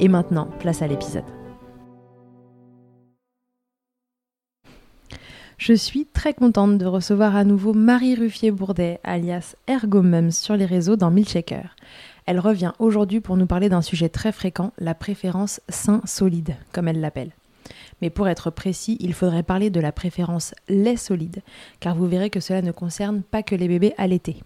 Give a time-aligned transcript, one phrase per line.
[0.00, 1.24] Et maintenant, place à l'épisode.
[5.58, 10.96] Je suis très contente de recevoir à nouveau Marie Ruffier-Bourdet, alias Ergomums, sur les réseaux
[10.96, 11.76] dans Milkshaker.
[12.24, 17.02] Elle revient aujourd'hui pour nous parler d'un sujet très fréquent, la préférence sain-solide, comme elle
[17.02, 17.32] l'appelle.
[18.00, 21.42] Mais pour être précis, il faudrait parler de la préférence lait solide,
[21.78, 24.42] car vous verrez que cela ne concerne pas que les bébés allaités.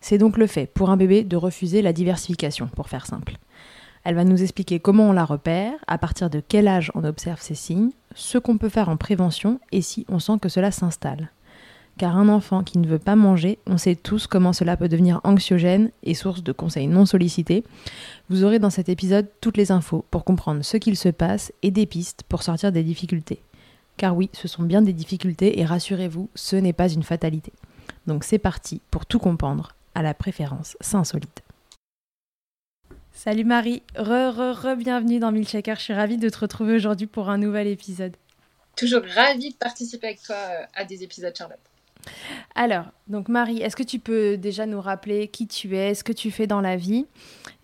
[0.00, 3.36] C'est donc le fait pour un bébé de refuser la diversification, pour faire simple.
[4.04, 7.40] Elle va nous expliquer comment on la repère, à partir de quel âge on observe
[7.40, 11.30] ces signes, ce qu'on peut faire en prévention et si on sent que cela s'installe.
[11.98, 15.20] Car un enfant qui ne veut pas manger, on sait tous comment cela peut devenir
[15.22, 17.62] anxiogène et source de conseils non sollicités.
[18.30, 21.70] Vous aurez dans cet épisode toutes les infos pour comprendre ce qu'il se passe et
[21.70, 23.42] des pistes pour sortir des difficultés.
[23.98, 27.52] Car oui, ce sont bien des difficultés et rassurez-vous, ce n'est pas une fatalité.
[28.06, 31.42] Donc c'est parti pour tout comprendre à la préférence insolite.
[33.22, 35.76] Salut Marie, re, re, re, bienvenue dans Milkshaker.
[35.76, 38.16] Je suis ravie de te retrouver aujourd'hui pour un nouvel épisode.
[38.78, 41.58] Toujours ravie de participer avec toi euh, à des épisodes, Charlotte.
[42.54, 46.14] Alors, donc Marie, est-ce que tu peux déjà nous rappeler qui tu es, ce que
[46.14, 47.04] tu fais dans la vie?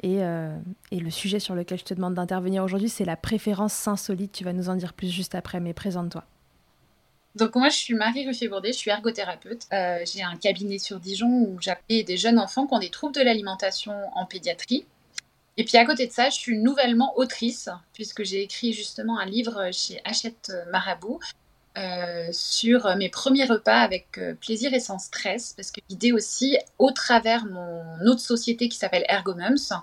[0.03, 0.55] Et, euh,
[0.91, 4.33] et le sujet sur lequel je te demande d'intervenir aujourd'hui, c'est la préférence insolite.
[4.33, 6.25] Tu vas nous en dire plus juste après, mais présente-toi.
[7.34, 9.62] Donc moi, je suis Marie Ruffier-Bourdet, je suis ergothérapeute.
[9.73, 13.15] Euh, j'ai un cabinet sur Dijon où j'appelle des jeunes enfants qui ont des troubles
[13.15, 14.84] de l'alimentation en pédiatrie.
[15.56, 19.25] Et puis à côté de ça, je suis nouvellement autrice, puisque j'ai écrit justement un
[19.25, 21.21] livre chez Hachette Marabout
[21.78, 26.56] euh, sur mes premiers repas avec euh, plaisir et sans stress, parce que l'idée aussi,
[26.78, 29.83] au travers mon autre société qui s'appelle Ergomums,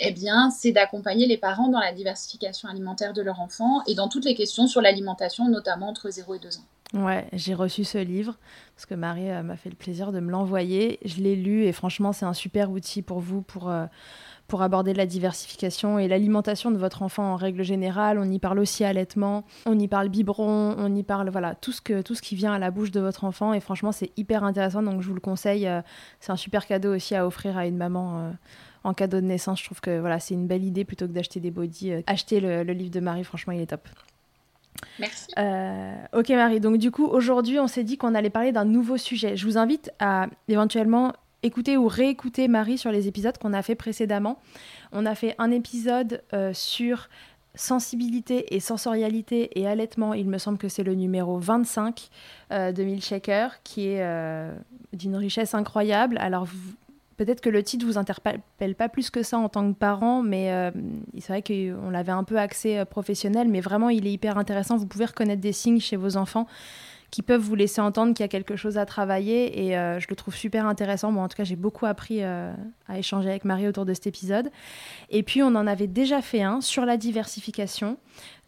[0.00, 4.08] eh bien, c'est d'accompagner les parents dans la diversification alimentaire de leur enfant et dans
[4.08, 7.04] toutes les questions sur l'alimentation, notamment entre 0 et 2 ans.
[7.04, 8.36] Ouais, j'ai reçu ce livre
[8.74, 10.98] parce que Marie euh, m'a fait le plaisir de me l'envoyer.
[11.04, 13.70] Je l'ai lu et franchement, c'est un super outil pour vous pour
[14.54, 18.20] pour aborder la diversification et l'alimentation de votre enfant en règle générale.
[18.20, 21.80] On y parle aussi allaitement, on y parle biberon, on y parle voilà tout ce
[21.80, 24.44] que tout ce qui vient à la bouche de votre enfant et franchement c'est hyper
[24.44, 25.66] intéressant donc je vous le conseille.
[25.66, 25.80] Euh,
[26.20, 28.18] c'est un super cadeau aussi à offrir à une maman.
[28.20, 28.30] Euh,
[28.84, 31.40] en cadeau de naissance, je trouve que voilà, c'est une belle idée plutôt que d'acheter
[31.40, 31.90] des bodies.
[31.90, 33.88] Euh, acheter le, livre de Marie, franchement, il est top.
[35.00, 35.26] Merci.
[36.12, 39.36] ok Marie, donc du coup aujourd'hui on s'est dit qu'on allait parler d'un nouveau sujet.
[39.36, 41.12] Je vous invite à éventuellement
[41.44, 44.38] écouter ou réécouter Marie sur les épisodes qu'on a fait précédemment.
[44.92, 47.08] On a fait un épisode euh, sur
[47.54, 50.14] sensibilité et sensorialité et allaitement.
[50.14, 52.08] Il me semble que c'est le numéro 25
[52.50, 54.52] euh, de Milkshaker qui est euh,
[54.92, 56.16] d'une richesse incroyable.
[56.18, 56.48] Alors
[57.16, 58.40] peut-être que le titre vous interpelle
[58.76, 60.72] pas plus que ça en tant que parent, mais
[61.20, 64.76] c'est vrai qu'on l'avait un peu axé professionnel, mais vraiment il est hyper intéressant.
[64.76, 66.48] Vous pouvez reconnaître des signes chez vos enfants
[67.14, 70.06] qui peuvent vous laisser entendre qu'il y a quelque chose à travailler et euh, je
[70.10, 71.12] le trouve super intéressant.
[71.12, 72.52] Bon, en tout cas, j'ai beaucoup appris euh,
[72.88, 74.50] à échanger avec Marie autour de cet épisode.
[75.10, 77.98] Et puis, on en avait déjà fait un sur la diversification,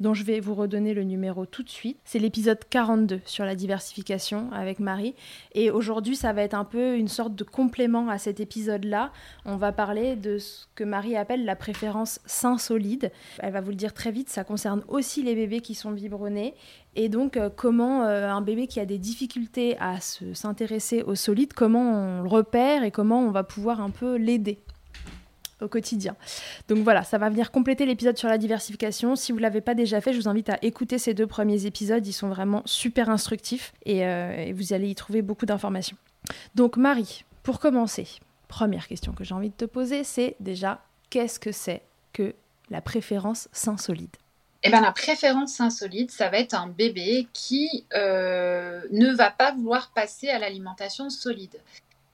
[0.01, 1.99] dont je vais vous redonner le numéro tout de suite.
[2.05, 5.15] C'est l'épisode 42 sur la diversification avec Marie.
[5.55, 9.13] Et aujourd'hui, ça va être un peu une sorte de complément à cet épisode-là.
[9.45, 13.11] On va parler de ce que Marie appelle la préférence sein solide.
[13.39, 16.55] Elle va vous le dire très vite, ça concerne aussi les bébés qui sont biberonnés
[16.97, 21.53] et donc, euh, comment euh, un bébé qui a des difficultés à s'intéresser au solide,
[21.53, 24.59] comment on le repère et comment on va pouvoir un peu l'aider.
[25.61, 26.17] Au quotidien.
[26.69, 29.17] Donc voilà, ça va venir compléter l'épisode sur la diversification.
[29.17, 31.67] Si vous ne l'avez pas déjà fait, je vous invite à écouter ces deux premiers
[31.67, 32.07] épisodes.
[32.07, 35.97] Ils sont vraiment super instructifs et, euh, et vous allez y trouver beaucoup d'informations.
[36.55, 38.07] Donc Marie, pour commencer,
[38.49, 41.83] première question que j'ai envie de te poser, c'est déjà qu'est-ce que c'est
[42.13, 42.35] que
[42.71, 44.17] la préférence sein solide
[44.63, 49.53] eh ben, la préférence insolite, ça va être un bébé qui euh, ne va pas
[49.53, 51.61] vouloir passer à l'alimentation solide.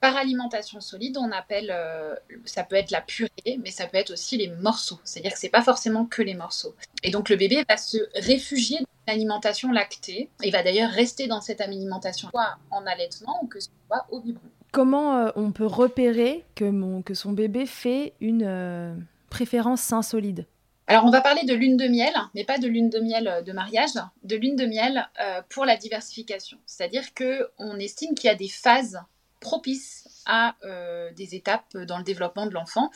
[0.02, 2.14] Par alimentation solide, on appelle, euh,
[2.44, 4.98] ça peut être la purée, mais ça peut être aussi les morceaux.
[5.04, 6.74] C'est-à-dire que c'est pas forcément que les morceaux.
[7.02, 11.40] Et donc le bébé va se réfugier dans l'alimentation lactée et va d'ailleurs rester dans
[11.40, 14.44] cette alimentation, soit en allaitement ou que ce soit au biberon.
[14.72, 20.46] Comment euh, on peut repérer que, mon, que son bébé fait une préférence sein solide?
[20.88, 23.42] Alors, on va parler de lune de miel, mais pas de lune de miel euh,
[23.42, 23.92] de mariage,
[24.24, 26.58] de lune de miel euh, pour la diversification.
[26.66, 29.00] C'est-à-dire qu'on estime qu'il y a des phases
[29.42, 32.90] propices à euh, des étapes dans le développement de l'enfant.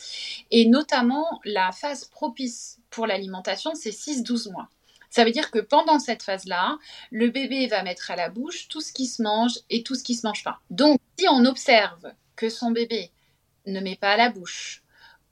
[0.51, 4.69] Et notamment, la phase propice pour l'alimentation, c'est 6-12 mois.
[5.11, 6.79] Ça veut dire que pendant cette phase-là,
[7.11, 10.05] le bébé va mettre à la bouche tout ce qui se mange et tout ce
[10.05, 10.61] qui se mange pas.
[10.71, 13.11] Donc, si on observe que son bébé
[13.67, 14.83] ne met pas à la bouche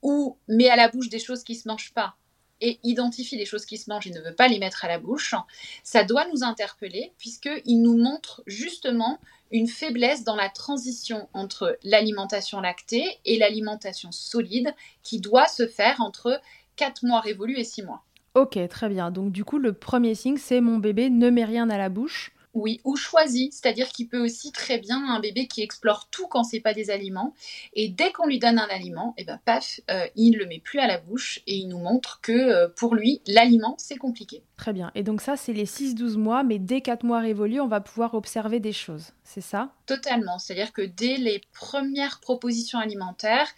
[0.01, 2.15] ou met à la bouche des choses qui se mangent pas
[2.61, 4.97] et identifie les choses qui se mangent et ne veut pas les mettre à la
[4.97, 5.35] bouche,
[5.83, 9.19] ça doit nous interpeller puisqu'il nous montre justement
[9.51, 16.01] une faiblesse dans la transition entre l'alimentation lactée et l'alimentation solide qui doit se faire
[16.01, 16.41] entre
[16.75, 18.03] 4 mois révolus et 6 mois.
[18.33, 19.11] Ok, très bien.
[19.11, 22.35] Donc du coup, le premier signe, c'est mon bébé ne met rien à la bouche.
[22.55, 26.45] Oui, ou choisi, c'est-à-dire qu'il peut aussi très bien un bébé qui explore tout quand
[26.45, 27.33] c'est pas des aliments,
[27.73, 30.45] et dès qu'on lui donne un aliment, et eh ben paf, euh, il ne le
[30.45, 33.97] met plus à la bouche et il nous montre que euh, pour lui, l'aliment c'est
[33.97, 34.41] compliqué.
[34.55, 34.89] Très bien.
[34.95, 38.13] Et donc ça, c'est les 6-12 mois, mais dès 4 mois révolus, on va pouvoir
[38.13, 39.71] observer des choses, c'est ça?
[39.85, 40.39] Totalement.
[40.39, 43.49] C'est-à-dire que dès les premières propositions alimentaires,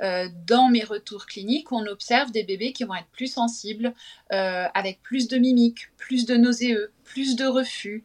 [0.00, 3.94] euh, dans mes retours cliniques, on observe des bébés qui vont être plus sensibles,
[4.30, 8.04] avec plus de mimiques, plus de nauséeux, plus de refus,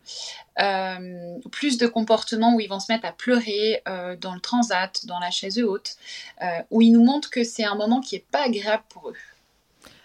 [0.62, 5.06] euh, plus de comportements où ils vont se mettre à pleurer euh, dans le transat,
[5.06, 5.96] dans la chaise haute,
[6.42, 9.16] euh, où ils nous montrent que c'est un moment qui n'est pas agréable pour eux.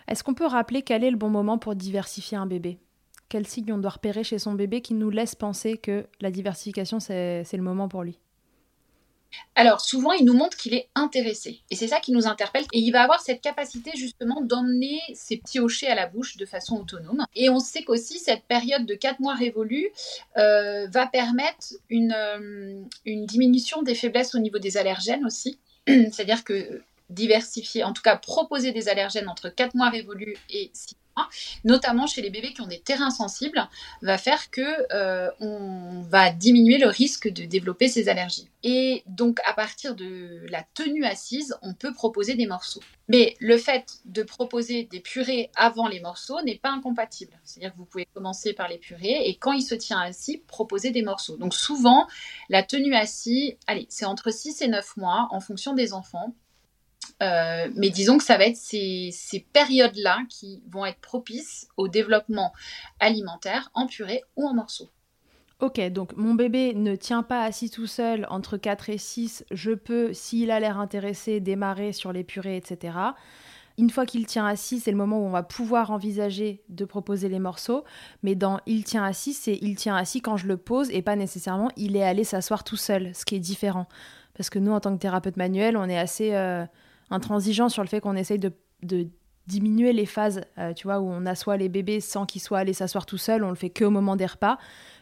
[0.09, 2.79] Est-ce qu'on peut rappeler quel est le bon moment pour diversifier un bébé?
[3.29, 7.01] Quel signe on doit repérer chez son bébé qui nous laisse penser que la diversification,
[7.01, 8.19] c'est le moment pour lui?
[9.55, 11.61] Alors souvent, il nous montre qu'il est intéressé.
[11.71, 12.65] Et c'est ça qui nous interpelle.
[12.73, 16.47] Et il va avoir cette capacité justement d'emmener ses petits hochets à la bouche de
[16.47, 17.25] façon autonome.
[17.35, 19.89] Et on sait qu'aussi cette période de 4 mois révolus
[20.37, 25.59] euh, va permettre une, euh, une diminution des faiblesses au niveau des allergènes aussi.
[25.87, 30.97] C'est-à-dire que diversifier, en tout cas proposer des allergènes entre 4 mois révolus et 6
[31.65, 33.69] notamment chez les bébés qui ont des terrains sensibles,
[34.03, 34.63] va faire que
[34.93, 38.49] euh, on va diminuer le risque de développer ces allergies.
[38.63, 42.81] Et donc à partir de la tenue assise, on peut proposer des morceaux.
[43.09, 47.39] Mais le fait de proposer des purées avant les morceaux n'est pas incompatible.
[47.45, 50.91] C'est-à-dire que vous pouvez commencer par les purées et quand il se tient assis, proposer
[50.91, 51.37] des morceaux.
[51.37, 52.07] Donc souvent,
[52.49, 56.35] la tenue assise, allez, c'est entre 6 et 9 mois en fonction des enfants.
[57.23, 59.13] Euh, mais disons que ça va être ces,
[59.53, 62.53] périodes-là qui vont être propices au développement
[63.01, 64.91] alimentaire en purée ou en morceaux.
[65.61, 69.45] Ok, donc mon bébé ne tient pas assis tout seul entre 4 et 6.
[69.53, 72.99] Je peux, s'il a l'air intéressé, démarrer sur les purées, etc.
[73.79, 77.29] Une fois qu'il tient assis, c'est le moment où on va pouvoir envisager de proposer
[77.29, 77.85] les morceaux.
[78.23, 81.17] Mais dans il tient assis, c'est il tient assis quand je le pose et pas
[81.17, 83.87] nécessairement il est allé s'asseoir tout seul, ce qui est différent.
[84.37, 86.35] Parce que nous, en tant que thérapeute manuel, on est assez.
[86.35, 86.67] Euh,
[87.11, 88.53] intransigeant sur le fait qu'on essaye de,
[89.47, 92.73] diminuer les phases, euh, tu vois, où on assoit les bébés sans qu'ils soient allés
[92.73, 94.59] s'asseoir tout seuls, on le fait que au moment des repas,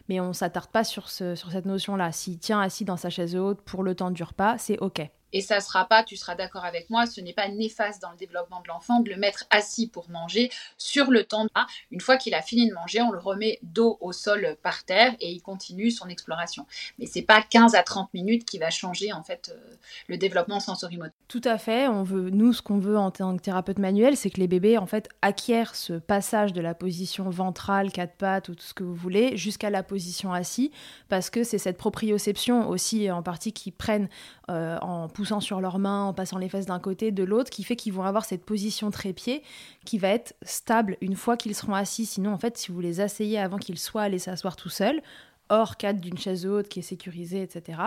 [0.09, 2.11] mais on s'attarde pas sur, ce, sur cette notion-là.
[2.11, 5.01] S'il tient assis dans sa chaise haute pour le temps du repas, c'est OK.
[5.33, 8.17] Et ça sera pas, tu seras d'accord avec moi, ce n'est pas néfaste dans le
[8.17, 11.47] développement de l'enfant de le mettre assis pour manger sur le temps.
[11.91, 15.13] Une fois qu'il a fini de manger, on le remet dos au sol par terre
[15.19, 16.67] et il continue son exploration.
[16.99, 19.75] Mais c'est pas 15 à 30 minutes qui va changer en fait euh,
[20.07, 21.13] le développement sensorimoteur.
[21.27, 21.87] Tout à fait.
[21.87, 24.77] On veut, nous, ce qu'on veut en tant que thérapeute manuel, c'est que les bébés
[24.77, 28.83] en fait acquièrent ce passage de la position ventrale, quatre pattes ou tout ce que
[28.83, 30.71] vous voulez, jusqu'à la position assis,
[31.09, 34.09] parce que c'est cette proprioception aussi en partie qui prennent
[34.49, 37.63] euh, en poussant sur leurs mains, en passant les fesses d'un côté, de l'autre, qui
[37.63, 39.43] fait qu'ils vont avoir cette position trépied
[39.85, 42.05] qui va être stable une fois qu'ils seront assis.
[42.05, 45.01] Sinon, en fait, si vous les asseyez avant qu'ils soient allés s'asseoir tout seuls,
[45.49, 47.79] hors cadre d'une chaise haute qui est sécurisée, etc.,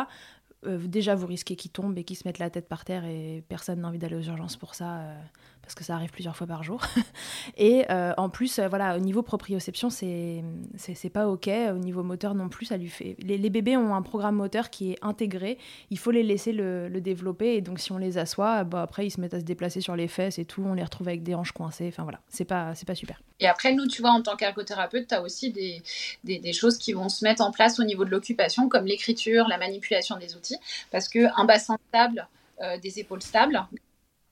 [0.67, 3.45] euh, déjà vous risquez qu'ils tombent et qu'ils se mettent la tête par terre et
[3.49, 4.99] personne n'a envie d'aller aux urgences pour ça.
[4.99, 5.15] Euh,
[5.67, 6.81] parce que ça arrive plusieurs fois par jour.
[7.57, 10.45] Et euh, en plus, euh, voilà, au niveau proprioception, c'est
[11.13, 11.49] pas ok.
[11.49, 13.17] Au niveau moteur non plus, ça lui fait.
[13.19, 15.59] Les, bébés ont un programme moteur qui est intégré.
[15.91, 17.57] Il faut les laisser le, développer.
[17.57, 20.07] Et donc, si on les assoit, après, ils se mettent à se déplacer sur les
[20.07, 20.63] fesses et tout.
[20.65, 21.89] On les retrouve avec des hanches coincées.
[21.89, 23.21] Enfin voilà, c'est pas pas super.
[23.41, 25.83] Et après, nous, tu vois, en tant qu'ergothérapeute, tu as aussi des,
[26.23, 29.59] des, choses qui vont se mettre en place au niveau de l'occupation, comme l'écriture, la
[29.59, 30.59] manipulation des outils,
[30.93, 32.29] parce qu'un bassin stable,
[32.63, 33.67] euh, des épaules stables,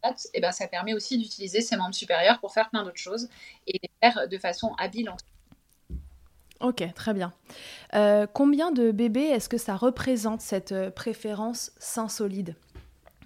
[0.04, 3.28] et eh ben, ça permet aussi d'utiliser ses membres supérieurs pour faire plein d'autres choses
[3.66, 5.10] et les faire de façon habile.
[6.60, 7.32] Ok, très bien.
[7.94, 12.54] Euh, combien de bébés est-ce que ça représente cette euh, préférence sein solide?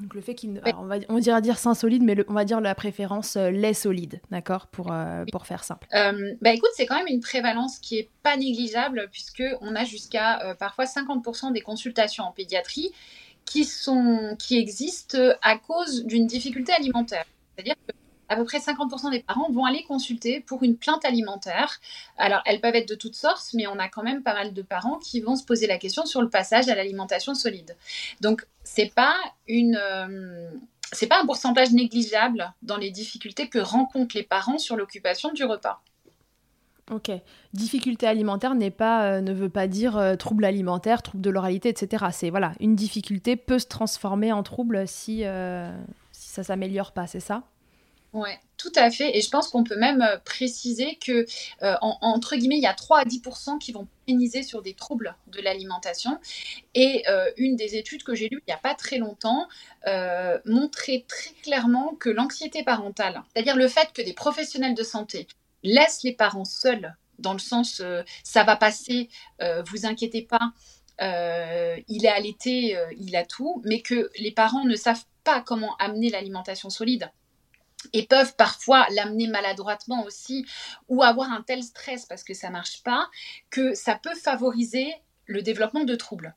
[0.00, 2.60] Donc le fait qu'il, on, va, on dira dire sein solide, mais on va dire
[2.60, 4.94] la préférence euh, lait solide, d'accord, pour,
[5.32, 5.88] pour faire simple.
[5.90, 10.54] bah écoute, c'est quand même une prévalence qui est pas négligeable puisque on a jusqu'à
[10.58, 12.92] parfois 50% des consultations en pédiatrie
[13.50, 17.24] qui, sont, qui existent à cause d'une difficulté alimentaire.
[17.54, 17.92] C'est-à-dire que
[18.28, 21.80] à peu près 50% des parents vont aller consulter pour une plainte alimentaire.
[22.18, 24.62] Alors, elles peuvent être de toutes sortes, mais on a quand même pas mal de
[24.62, 27.76] parents qui vont se poser la question sur le passage à l'alimentation solide.
[28.20, 29.14] Donc, c'est pas
[29.46, 30.50] une euh,
[30.92, 35.44] c'est pas un pourcentage négligeable dans les difficultés que rencontrent les parents sur l'occupation du
[35.44, 35.82] repas.
[36.90, 37.10] Ok.
[37.52, 41.68] Difficulté alimentaire n'est pas, euh, ne veut pas dire euh, trouble alimentaire, trouble de l'oralité,
[41.68, 42.06] etc.
[42.12, 45.70] C'est voilà, une difficulté peut se transformer en trouble si, euh,
[46.12, 47.42] si ça s'améliore pas, c'est ça?
[48.14, 49.18] Oui, tout à fait.
[49.18, 51.26] Et je pense qu'on peut même préciser que,
[51.60, 55.42] entre guillemets, il y a 3 à 10% qui vont péniser sur des troubles de
[55.42, 56.18] l'alimentation.
[56.74, 57.04] Et
[57.36, 59.46] une des études que j'ai lues il n'y a pas très longtemps
[60.46, 65.28] montrait très clairement que l'anxiété parentale, c'est-à-dire le fait que des professionnels de santé
[65.62, 69.08] laisse les parents seuls, dans le sens euh, ça va passer,
[69.42, 70.52] euh, vous inquiétez pas,
[71.00, 75.76] euh, il est allaité, il a tout, mais que les parents ne savent pas comment
[75.76, 77.10] amener l'alimentation solide
[77.92, 80.44] et peuvent parfois l'amener maladroitement aussi
[80.88, 83.08] ou avoir un tel stress parce que ça marche pas
[83.50, 84.92] que ça peut favoriser
[85.26, 86.34] le développement de troubles.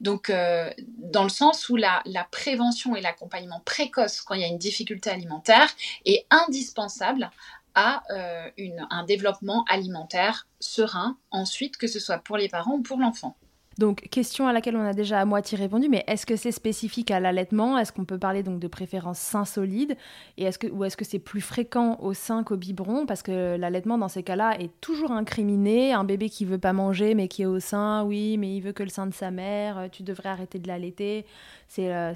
[0.00, 4.48] Donc, dans le sens où la, la prévention et l'accompagnement précoce quand il y a
[4.48, 7.30] une difficulté alimentaire est indispensable
[7.74, 8.50] à euh,
[8.90, 13.36] un développement alimentaire serein, ensuite, que ce soit pour les parents ou pour l'enfant.
[13.78, 17.10] Donc, question à laquelle on a déjà à moitié répondu, mais est-ce que c'est spécifique
[17.10, 17.76] à l'allaitement?
[17.76, 19.96] Est-ce qu'on peut parler donc de préférence sein solide?
[20.36, 23.06] Et est-ce que, Ou est-ce que c'est plus fréquent au sein qu'au biberon?
[23.06, 25.92] Parce que l'allaitement, dans ces cas-là, est toujours incriminé.
[25.92, 28.72] Un bébé qui veut pas manger, mais qui est au sein, oui, mais il veut
[28.72, 31.26] que le sein de sa mère, euh, tu devrais arrêter de l'allaiter.
[31.66, 32.14] C'est euh,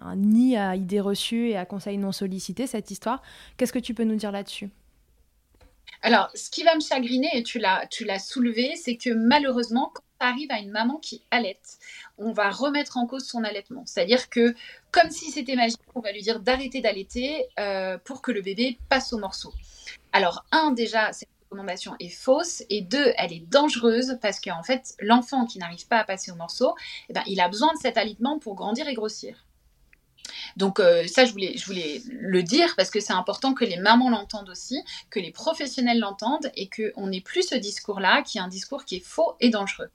[0.00, 3.22] un nid à idées reçues et à conseils non sollicités, cette histoire.
[3.56, 4.68] Qu'est-ce que tu peux nous dire là-dessus?
[6.02, 10.58] Alors, ce qui va me chagriner, et tu l'as soulevé, c'est que malheureusement, arrive à
[10.58, 11.78] une maman qui allaite,
[12.16, 13.84] on va remettre en cause son allaitement.
[13.86, 14.54] C'est-à-dire que,
[14.90, 18.78] comme si c'était magique, on va lui dire d'arrêter d'allaiter euh, pour que le bébé
[18.88, 19.52] passe au morceau.
[20.12, 24.94] Alors, un, déjà, cette recommandation est fausse, et deux, elle est dangereuse parce qu'en fait,
[25.00, 26.74] l'enfant qui n'arrive pas à passer au morceau,
[27.08, 29.47] eh ben, il a besoin de cet allaitement pour grandir et grossir.
[30.56, 34.48] Donc euh, ça, je voulais, le dire parce que c'est important que les mamans l'entendent
[34.48, 38.84] aussi, que les professionnels l'entendent et qu'on n'ait plus ce discours-là qui est un discours
[38.84, 39.90] qui est faux et dangereux.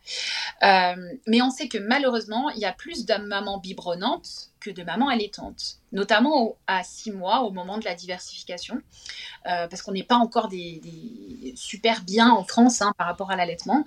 [0.64, 0.96] Euh,
[1.28, 5.10] mais on sait que malheureusement, il y a plus de mamans biberonnantes que de mamans
[5.10, 8.76] allaitantes, notamment à six mois au moment de la diversification,
[9.46, 13.36] euh, parce qu'on n'est pas encore des, super bien en France hein, par rapport à
[13.36, 13.86] l'allaitement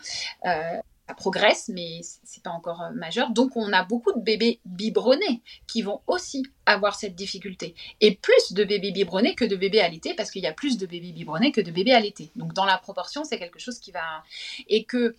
[1.06, 3.30] ça progresse, mais c'est pas encore euh, majeur.
[3.30, 7.74] Donc, on a beaucoup de bébés biberonnés qui vont aussi avoir cette difficulté.
[8.00, 10.86] Et plus de bébés biberonnés que de bébés allaités, parce qu'il y a plus de
[10.86, 12.30] bébés biberonnés que de bébés allaités.
[12.34, 14.22] Donc, dans la proportion, c'est quelque chose qui va.
[14.68, 15.14] Et que.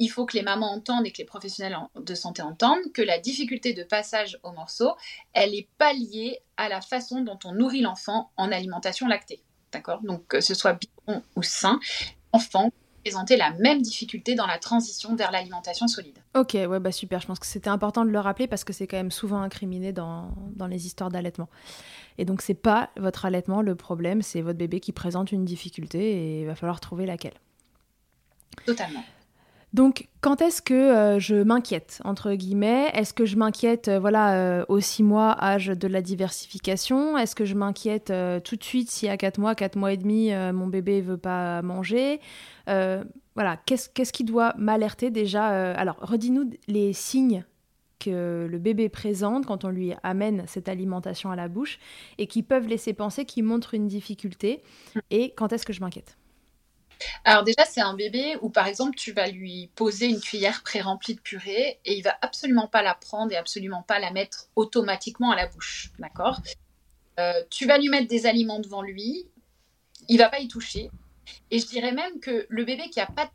[0.00, 3.18] Il faut que les mamans entendent et que les professionnels de santé entendent que la
[3.18, 4.92] difficulté de passage au morceau,
[5.32, 9.42] elle n'est pas liée à la façon dont on nourrit l'enfant en alimentation lactée.
[9.72, 10.00] D'accord?
[10.02, 11.80] Donc, que ce soit biberon ou sein,
[12.32, 12.70] l'enfant
[13.04, 16.18] présenter la même difficulté dans la transition vers l'alimentation solide.
[16.34, 17.20] Ok, ouais, bah super.
[17.20, 19.92] Je pense que c'était important de le rappeler parce que c'est quand même souvent incriminé
[19.92, 21.48] dans, dans les histoires d'allaitement.
[22.18, 25.98] Et donc, c'est pas votre allaitement le problème, c'est votre bébé qui présente une difficulté
[25.98, 27.34] et il va falloir trouver laquelle.
[28.66, 29.04] Totalement.
[29.74, 32.90] Donc, quand est-ce que euh, je m'inquiète, entre guillemets?
[32.94, 37.18] Est-ce que je m'inquiète euh, voilà, euh, aux 6 mois, âge de la diversification?
[37.18, 38.12] Est-ce que je m'inquiète
[38.44, 41.18] tout de suite si à 4 mois, 4 mois et demi, mon bébé ne veut
[41.18, 42.20] pas manger?
[42.66, 47.44] Voilà, qu'est-ce qui doit m'alerter déjà Alors, redis-nous les signes
[48.00, 51.78] que le bébé présente quand on lui amène cette alimentation à la bouche
[52.18, 54.62] et qui peuvent laisser penser qu'il montre une difficulté.
[55.10, 56.17] Et quand est-ce que je m'inquiète?
[57.24, 61.14] Alors déjà, c'est un bébé où par exemple, tu vas lui poser une cuillère pré-remplie
[61.14, 65.30] de purée et il va absolument pas la prendre et absolument pas la mettre automatiquement
[65.30, 66.40] à la bouche, d'accord?
[67.50, 69.26] Tu vas lui mettre des aliments devant lui,
[70.08, 70.90] il va pas y toucher.
[71.50, 73.30] Et je dirais même que le bébé qui a pas de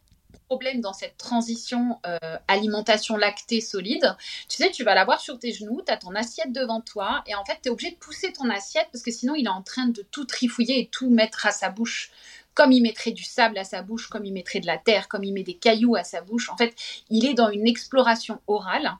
[0.48, 4.16] problème dans cette transition euh, alimentation lactée solide,
[4.50, 7.36] tu sais, tu vas l'avoir sur tes genoux, tu as ton assiette devant toi, et
[7.36, 9.62] en fait, tu es obligé de pousser ton assiette parce que sinon, il est en
[9.62, 12.12] train de tout trifouiller et tout mettre à sa bouche
[12.54, 15.24] comme il mettrait du sable à sa bouche, comme il mettrait de la terre, comme
[15.24, 16.50] il met des cailloux à sa bouche.
[16.50, 16.76] En fait,
[17.10, 18.98] il est dans une exploration orale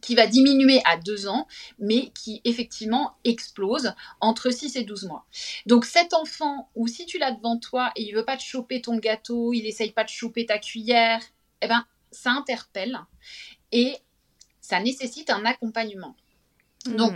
[0.00, 1.46] qui va diminuer à 2 ans,
[1.78, 5.26] mais qui effectivement explose entre 6 et 12 mois.
[5.66, 8.80] Donc cet enfant, ou si tu l'as devant toi et il veut pas te choper
[8.80, 11.20] ton gâteau, il essaye pas de choper ta cuillère,
[11.62, 12.98] eh ben ça interpelle
[13.72, 13.96] et
[14.60, 16.14] ça nécessite un accompagnement.
[16.86, 16.96] Hmm.
[16.96, 17.14] Donc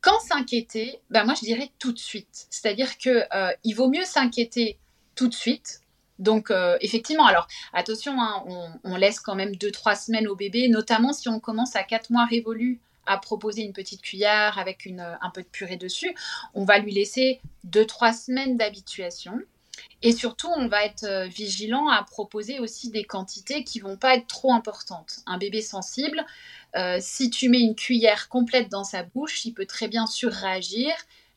[0.00, 2.46] quand s'inquiéter, ben moi je dirais tout de suite.
[2.50, 4.78] C'est-à-dire que euh, il vaut mieux s'inquiéter
[5.14, 5.80] tout de suite
[6.20, 8.44] donc, euh, effectivement, alors attention, hein,
[8.84, 12.26] on, laisse quand même 2-3 semaines au bébé, notamment si on commence à 4 mois
[12.26, 16.14] révolus à proposer une petite cuillère avec une, un peu de purée dessus.
[16.52, 19.40] On va lui laisser 2-3 semaines d'habituation.
[20.02, 24.14] Et surtout, on va être euh, vigilant à proposer aussi des quantités qui vont pas
[24.14, 25.20] être trop importantes.
[25.26, 26.24] Un bébé sensible,
[26.76, 30.92] euh, si tu mets une cuillère complète dans sa bouche, il peut très bien surréagir.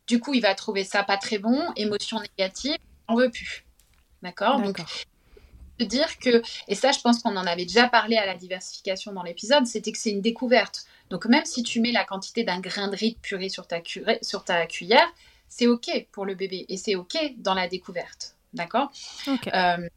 [0.08, 3.66] Du coup, il va trouver ça pas très bon, émotion négative, on veut plus.
[4.22, 4.62] D'accord?
[4.62, 4.80] Donc,
[5.86, 9.24] dire que, et ça je pense qu'on en avait déjà parlé à la diversification dans
[9.24, 10.86] l'épisode, c'était que c'est une découverte.
[11.10, 13.82] Donc même si tu mets la quantité d'un grain de riz purée sur ta,
[14.22, 15.08] sur ta cuillère,
[15.50, 18.36] c'est OK pour le bébé et c'est OK dans la découverte.
[18.54, 18.92] D'accord?
[19.28, 19.88] Euh,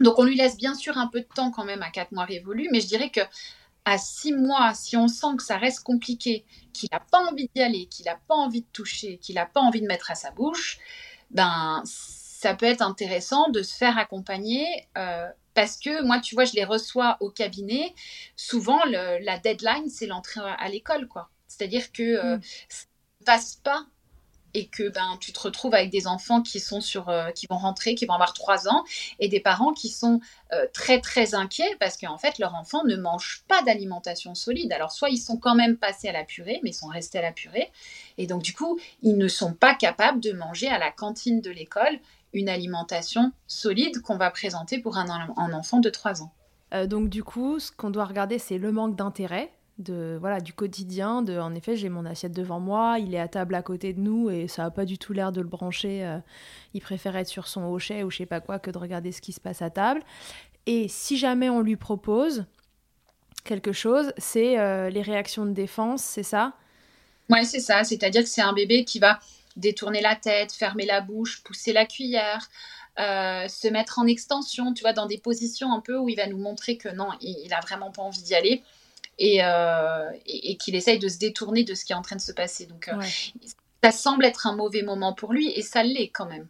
[0.00, 2.24] Donc on lui laisse bien sûr un peu de temps quand même à 4 mois
[2.24, 3.20] révolus, mais je dirais que
[3.88, 7.62] à 6 mois, si on sent que ça reste compliqué, qu'il n'a pas envie d'y
[7.62, 10.30] aller, qu'il n'a pas envie de toucher, qu'il n'a pas envie de mettre à sa
[10.30, 10.78] bouche,
[11.30, 14.66] ben ça peut être intéressant de se faire accompagner
[14.96, 17.94] euh, parce que moi, tu vois, je les reçois au cabinet.
[18.36, 21.30] Souvent, la deadline, c'est l'entrée à l'école, quoi.
[21.48, 22.40] C'est-à-dire que euh, mm.
[22.68, 22.86] ça
[23.20, 23.86] ne passe pas
[24.54, 27.58] et que ben tu te retrouves avec des enfants qui sont sur euh, qui vont
[27.58, 28.84] rentrer qui vont avoir trois ans
[29.18, 30.20] et des parents qui sont
[30.72, 35.10] très très inquiets parce qu'en fait leur enfant ne mange pas d'alimentation solide alors soit
[35.10, 37.70] ils sont quand même passés à la purée mais ils sont restés à la purée
[38.16, 41.50] et donc du coup ils ne sont pas capables de manger à la cantine de
[41.50, 42.00] l'école
[42.32, 46.32] une alimentation solide qu'on va présenter pour un, enfant de 3 ans.
[46.74, 50.52] Euh, donc du coup, ce qu'on doit regarder, c'est le manque d'intérêt de voilà du
[50.52, 53.92] quotidien de en effet j'ai mon assiette devant moi il est à table à côté
[53.92, 56.18] de nous et ça a pas du tout l'air de le brancher euh,
[56.74, 59.20] il préfère être sur son hochet ou je sais pas quoi que de regarder ce
[59.20, 60.02] qui se passe à table.
[60.66, 62.44] Et si jamais on lui propose
[63.44, 66.54] quelque chose c'est euh, les réactions de défense c'est ça?
[67.30, 67.84] Ouais c'est ça.
[67.84, 69.20] C'est à dire que c'est un bébé qui va
[69.56, 72.48] détourner la tête, fermer la bouche, pousser la cuillère,
[72.98, 76.26] euh, se mettre en extension, tu vois, dans des positions un peu où il va
[76.26, 78.62] nous montrer que non, il, a vraiment pas envie d'y aller
[79.18, 80.10] et, euh,
[80.58, 82.66] qu'il essaye de se détourner de ce qui est en train de se passer.
[82.66, 83.02] Donc, euh,
[83.82, 86.46] ça semble être un mauvais moment pour lui et ça l'est quand même.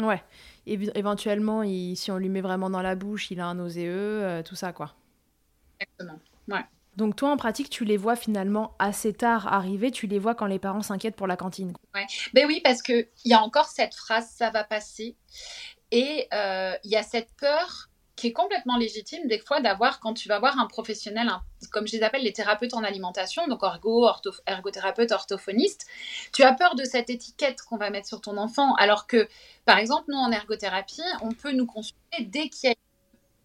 [0.00, 0.22] Ouais.
[0.66, 4.54] Et éventuellement, si on lui met vraiment dans la bouche, il a un nauséeux, tout
[4.54, 4.94] ça, quoi.
[5.80, 6.18] Exactement.
[6.48, 6.64] Ouais.
[6.96, 10.46] Donc toi, en pratique, tu les vois finalement assez tard arriver, tu les vois quand
[10.46, 11.72] les parents s'inquiètent pour la cantine.
[11.94, 12.06] Ouais.
[12.34, 15.16] Ben oui, parce qu'il y a encore cette phrase, ça va passer.
[15.90, 20.14] Et euh, il y a cette peur qui est complètement légitime des fois d'avoir quand
[20.14, 21.30] tu vas voir un professionnel,
[21.70, 24.08] comme je les appelle les thérapeutes en alimentation, donc ergo,
[24.46, 25.86] ergothérapeute, orthophoniste,
[26.32, 29.28] tu as peur de cette étiquette qu'on va mettre sur ton enfant, alors que,
[29.64, 32.76] par exemple, nous en ergothérapie, on peut nous consulter dès qu'il y a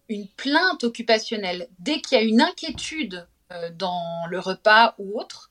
[0.08, 5.50] une plainte occupationnelle, dès qu'il y a une inquiétude euh, dans le repas ou autre.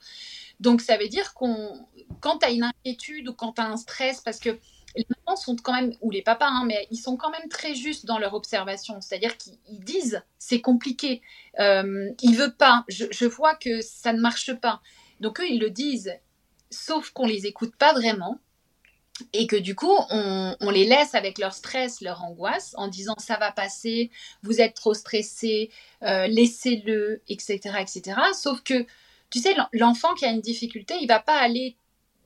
[0.59, 1.87] Donc ça veut dire qu'on,
[2.19, 4.59] quand tu as une inquiétude ou quand tu as un stress, parce que
[4.97, 7.75] les mamans sont quand même, ou les papas, hein, mais ils sont quand même très
[7.75, 8.99] justes dans leur observation.
[8.99, 11.21] C'est-à-dire qu'ils disent c'est compliqué,
[11.59, 14.81] euh, il veut pas, je, vois que ça ne marche pas.
[15.19, 16.13] Donc eux, ils le disent,
[16.71, 18.39] sauf qu'on les écoute pas vraiment
[19.33, 23.37] et que du coup, on, les laisse avec leur stress, leur angoisse, en disant ça
[23.37, 24.11] va passer,
[24.43, 25.71] vous êtes trop stressé,
[26.03, 28.19] euh, laissez-le, etc., etc.
[28.33, 28.85] Sauf que,
[29.31, 31.77] tu sais, l'enfant qui a une difficulté, il va pas aller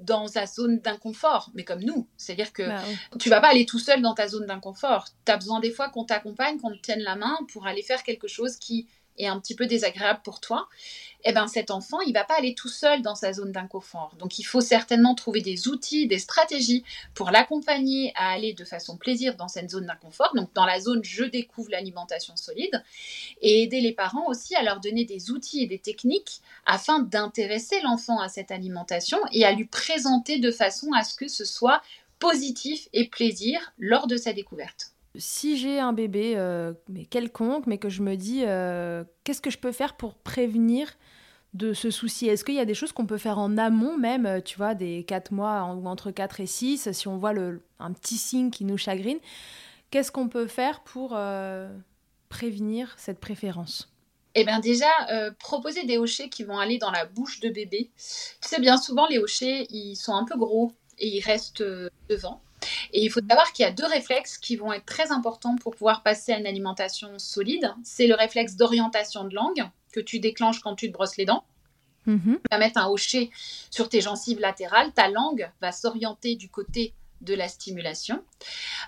[0.02, 2.08] dans sa zone d'inconfort, mais comme nous.
[2.18, 2.82] C'est-à-dire que bah
[3.20, 5.08] tu vas pas aller tout seul dans ta zone d'inconfort.
[5.26, 8.04] Tu as besoin des fois qu'on t'accompagne, qu'on te tienne la main pour aller faire
[8.04, 10.68] quelque chose qui est un petit peu désagréable pour toi
[11.24, 14.16] eh ben cet enfant, il va pas aller tout seul dans sa zone d'inconfort.
[14.18, 18.98] Donc il faut certainement trouver des outils, des stratégies pour l'accompagner à aller de façon
[18.98, 22.84] plaisir dans cette zone d'inconfort, donc dans la zone je découvre l'alimentation solide,
[23.42, 27.82] et aider les parents aussi à leur donner des outils et des techniques afin d'intéresser
[27.82, 31.82] l'enfant à cette alimentation et à lui présenter de façon à ce que ce soit
[32.20, 36.74] positif et plaisir lors de sa découverte si j'ai un bébé euh,
[37.10, 40.88] quelconque, mais que je me dis euh, qu'est-ce que je peux faire pour prévenir
[41.54, 44.42] de se soucier Est-ce qu'il y a des choses qu'on peut faire en amont même,
[44.44, 47.92] tu vois, des 4 mois ou entre 4 et 6, si on voit le, un
[47.92, 49.20] petit signe qui nous chagrine?
[49.90, 51.18] Qu'est-ce qu'on peut faire pour
[52.30, 53.92] prévenir cette préférence?
[54.34, 57.92] Eh bien déjà, euh, proposer des hochets qui vont aller dans la bouche de bébé.
[57.96, 61.90] Tu sais, bien souvent, les hochets, ils sont un peu gros et ils restent euh,
[62.08, 62.42] devant.
[62.94, 65.76] Et il faut savoir qu'il y a deux réflexes qui vont être très importants pour
[65.76, 67.74] pouvoir passer à une alimentation solide.
[67.84, 71.44] C'est le réflexe d'orientation de langue que tu déclenches quand tu te brosses les dents.
[72.08, 72.36] Mm-hmm.
[72.36, 73.30] Tu vas mettre un hochet
[73.70, 78.24] sur tes gencives latérales, ta langue va s'orienter du côté de la stimulation.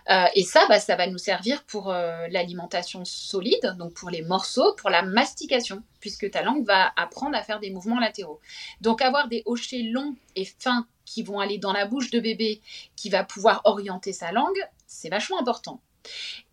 [0.09, 4.23] Euh, et ça, bah, ça va nous servir pour euh, l'alimentation solide, donc pour les
[4.23, 8.39] morceaux, pour la mastication, puisque ta langue va apprendre à faire des mouvements latéraux.
[8.81, 12.61] Donc avoir des hochets longs et fins qui vont aller dans la bouche de bébé,
[12.95, 15.81] qui va pouvoir orienter sa langue, c'est vachement important.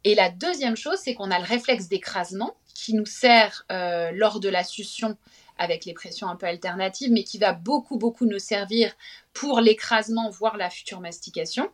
[0.04, 4.40] Et la deuxième chose, c'est qu'on a le réflexe d'écrasement qui nous sert euh, lors
[4.40, 5.16] de la succion
[5.58, 8.92] avec les pressions un peu alternatives, mais qui va beaucoup, beaucoup nous servir
[9.34, 11.70] pour l'écrasement, voire la future mastication.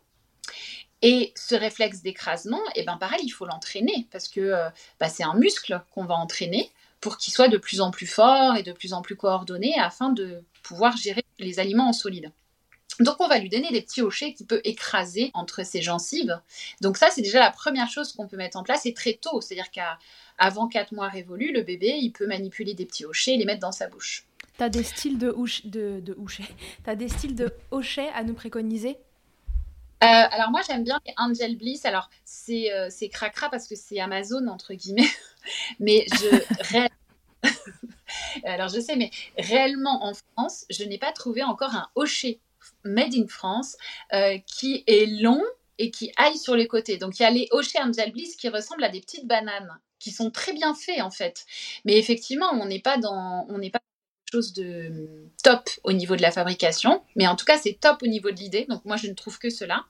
[1.03, 5.09] Et ce réflexe d'écrasement, et eh ben pareil, il faut l'entraîner parce que euh, bah,
[5.09, 8.63] c'est un muscle qu'on va entraîner pour qu'il soit de plus en plus fort et
[8.63, 12.33] de plus en plus coordonné afin de pouvoir gérer les aliments en solide.
[13.01, 16.41] Donc on va lui donner des petits hochets qu'il peut écraser entre ses gencives.
[16.81, 19.41] Donc ça c'est déjà la première chose qu'on peut mettre en place et très tôt,
[19.41, 23.45] c'est-à-dire qu'avant 4 mois révolus, le bébé il peut manipuler des petits hochets et les
[23.45, 24.25] mettre dans sa bouche.
[24.57, 26.17] T'as des styles de houche, de, de
[26.85, 28.97] T'as des styles de hochets à nous préconiser?
[30.03, 31.85] Euh, alors moi j'aime bien les Angel Bliss.
[31.85, 35.09] Alors c'est euh, c'est cracra parce que c'est Amazon entre guillemets,
[35.81, 36.87] mais je
[38.45, 42.41] alors je sais mais réellement en France je n'ai pas trouvé encore un hochet
[42.87, 43.77] made in France
[44.13, 45.43] euh, qui est long
[45.79, 46.97] et qui aille sur les côtés.
[46.99, 50.11] Donc il y a les hochets Angel Bliss qui ressemblent à des petites bananes qui
[50.11, 51.45] sont très bien faits en fait.
[51.85, 53.81] Mais effectivement on n'est pas dans on n'est pas
[54.33, 58.07] chose de top au niveau de la fabrication, mais en tout cas c'est top au
[58.07, 59.85] niveau de l'idée, donc moi je ne trouve que cela.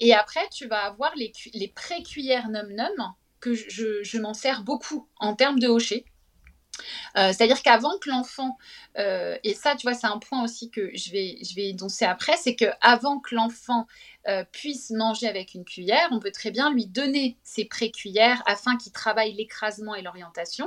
[0.00, 4.62] Et après tu vas avoir les, les pré-cuillères num num que je, je m'en sers
[4.62, 6.04] beaucoup en termes de hocher.
[7.16, 8.58] Euh, c'est-à-dire qu'avant que l'enfant,
[8.98, 12.04] euh, et ça, tu vois, c'est un point aussi que je vais, je vais énoncer
[12.04, 13.86] après, c'est qu'avant que l'enfant
[14.28, 18.76] euh, puisse manger avec une cuillère, on peut très bien lui donner ses pré-cuillères afin
[18.76, 20.66] qu'il travaille l'écrasement et l'orientation.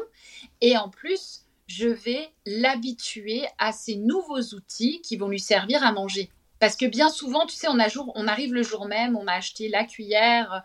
[0.62, 5.92] Et en plus, je vais l'habituer à ces nouveaux outils qui vont lui servir à
[5.92, 6.32] manger.
[6.60, 9.86] Parce que bien souvent, tu sais, on, arrive le jour même, on a acheté la
[9.86, 10.64] cuillère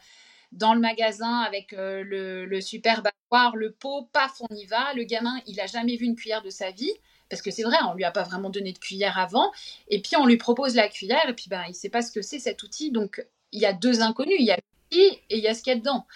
[0.55, 4.95] dans le magasin avec euh, le, super battoir, le pot, paf, on y va.
[4.95, 6.93] Le gamin, il n'a jamais vu une cuillère de sa vie.
[7.29, 9.51] Parce que c'est vrai, on lui a pas vraiment donné de cuillère avant.
[9.89, 11.29] Et puis, on lui propose la cuillère.
[11.29, 12.91] Et puis, ben, il ne sait pas ce que c'est cet outil.
[12.91, 14.37] Donc, il y a deux inconnus.
[14.39, 16.07] Il y a l'outil et il y a ce qu'il y a dedans.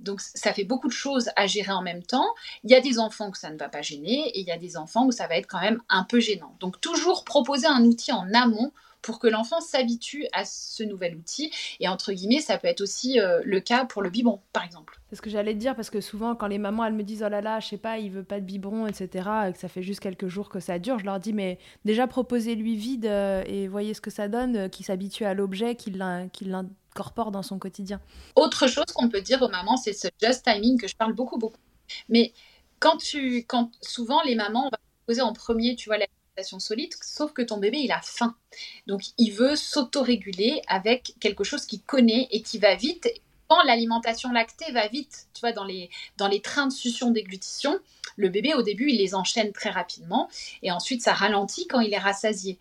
[0.00, 2.28] Donc ça fait beaucoup de choses à gérer en même temps.
[2.62, 4.58] Il y a des enfants que ça ne va pas gêner et il y a
[4.58, 6.54] des enfants où ça va être quand même un peu gênant.
[6.60, 11.52] Donc toujours proposer un outil en amont pour que l'enfant s'habitue à ce nouvel outil.
[11.80, 15.00] Et entre guillemets, ça peut être aussi euh, le cas pour le biberon, par exemple.
[15.10, 17.22] C'est ce que j'allais te dire, parce que souvent, quand les mamans, elles me disent,
[17.24, 19.68] oh là là, je sais pas, il veut pas de biberon, etc., et que ça
[19.68, 23.42] fait juste quelques jours que ça dure, je leur dis, mais déjà, proposez-lui vide euh,
[23.46, 25.96] et voyez ce que ça donne, euh, qu'il s'habitue à l'objet, qu'il
[27.30, 28.00] dans son quotidien.
[28.34, 31.38] Autre chose qu'on peut dire aux mamans, c'est ce just timing que je parle beaucoup,
[31.38, 31.60] beaucoup.
[32.08, 32.32] Mais
[32.80, 35.98] quand tu, quand souvent les mamans, on va poser en premier, tu vois,
[36.42, 38.36] solide, sauf que ton bébé, il a faim.
[38.86, 43.08] Donc, il veut s'autoréguler avec quelque chose qu'il connaît et qui va vite.
[43.48, 47.78] Quand l'alimentation lactée va vite, tu vois, dans les, dans les trains de succion déglutition,
[48.16, 50.28] le bébé, au début, il les enchaîne très rapidement
[50.62, 52.58] et ensuite, ça ralentit quand il est rassasié.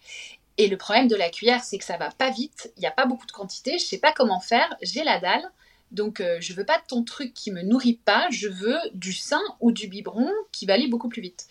[0.57, 2.91] Et le problème de la cuillère, c'est que ça va pas vite, il n'y a
[2.91, 5.51] pas beaucoup de quantité, je sais pas comment faire, j'ai la dalle,
[5.91, 9.41] donc euh, je veux pas ton truc qui me nourrit pas, je veux du sein
[9.59, 11.47] ou du biberon qui va aller beaucoup plus vite.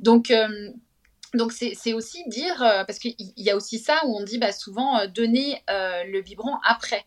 [0.00, 0.70] Donc euh,
[1.34, 4.52] donc c'est aussi dire, euh, parce qu'il y a aussi ça où on dit bah,
[4.52, 7.04] souvent donner le biberon après.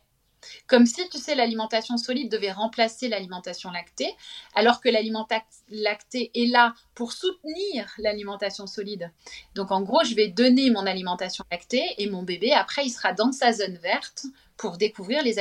[0.67, 4.13] Comme si, tu sais, l'alimentation solide devait remplacer l'alimentation lactée,
[4.53, 9.11] alors que l'alimentation lactée est là pour soutenir l'alimentation solide.
[9.55, 13.13] Donc, en gros, je vais donner mon alimentation lactée et mon bébé, après, il sera
[13.13, 14.25] dans sa zone verte
[14.57, 15.35] pour découvrir les,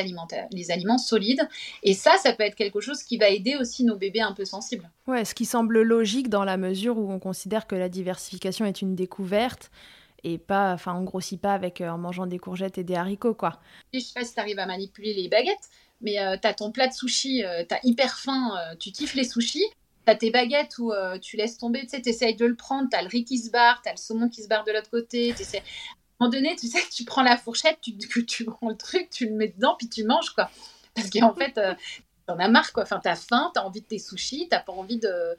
[0.51, 1.49] les aliments solides.
[1.83, 4.45] Et ça, ça peut être quelque chose qui va aider aussi nos bébés un peu
[4.45, 4.91] sensibles.
[5.07, 8.83] Ouais, ce qui semble logique dans la mesure où on considère que la diversification est
[8.83, 9.71] une découverte
[10.25, 13.35] et pas, enfin, on grossit pas avec euh, en mangeant des courgettes et des haricots,
[13.35, 13.61] quoi.
[13.93, 15.69] Je sais pas si tu arrives à manipuler les baguettes,
[16.01, 19.15] mais euh, tu as ton plat de sushi, euh, tu as hyper faim, tu kiffes
[19.15, 19.67] les sushis,
[20.07, 22.89] tu as tes baguettes où tu laisses tomber, tu sais, tu essayes de le prendre,
[22.91, 24.73] tu as le riz qui se barre, tu as le saumon qui se barre de
[24.73, 25.61] l'autre côté, À un
[26.21, 29.35] moment donné, tu sais tu prends la fourchette, tu, tu prends le truc, tu le
[29.35, 30.51] mets dedans, puis tu manges, quoi.
[30.95, 31.59] Parce qu'en fait,
[32.27, 32.83] t'en as marre, quoi.
[32.83, 35.37] Enfin, t'as faim, t'as envie de tes sushis, t'as pas envie de.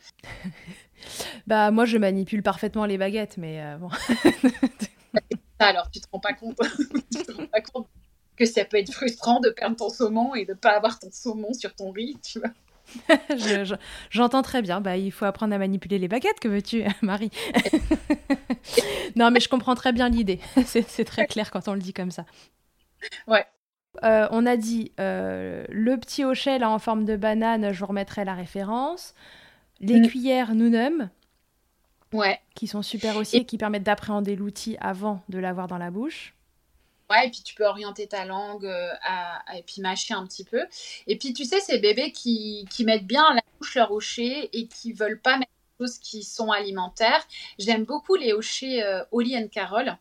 [1.48, 3.90] bah, moi, je manipule parfaitement les baguettes, mais euh, bon.
[5.60, 6.58] Alors, tu te rends pas compte,
[7.12, 7.88] tu te rends pas compte
[8.36, 11.54] que ça peut être frustrant de perdre ton saumon et de pas avoir ton saumon
[11.54, 12.52] sur ton riz, tu vois.
[14.10, 14.82] J'entends très bien.
[14.82, 17.32] Bah, il faut apprendre à manipuler les baguettes, que veux-tu, Marie?
[19.16, 20.40] Non, mais je comprends très bien l'idée.
[20.66, 22.26] C'est très clair quand on le dit comme ça.
[23.28, 23.46] Ouais.
[24.04, 27.86] Euh, on a dit euh, le petit hochet là en forme de banane, je vous
[27.88, 29.14] remettrai la référence.
[29.80, 30.08] Les mm.
[30.08, 31.10] cuillères Nunum,
[32.14, 32.40] ouais.
[32.56, 36.34] qui sont super aussi et, qui permettent d'appréhender l'outil avant de l'avoir dans la bouche.
[37.10, 40.44] Ouais, et puis tu peux orienter ta langue euh, à, et puis mâcher un petit
[40.44, 40.66] peu.
[41.08, 44.50] Et puis tu sais, ces bébés qui, qui mettent bien à la bouche leur hocher
[44.58, 47.28] et qui veulent pas mettre des choses qui sont alimentaires.
[47.60, 49.98] J'aime beaucoup les hochets Oli and Carol.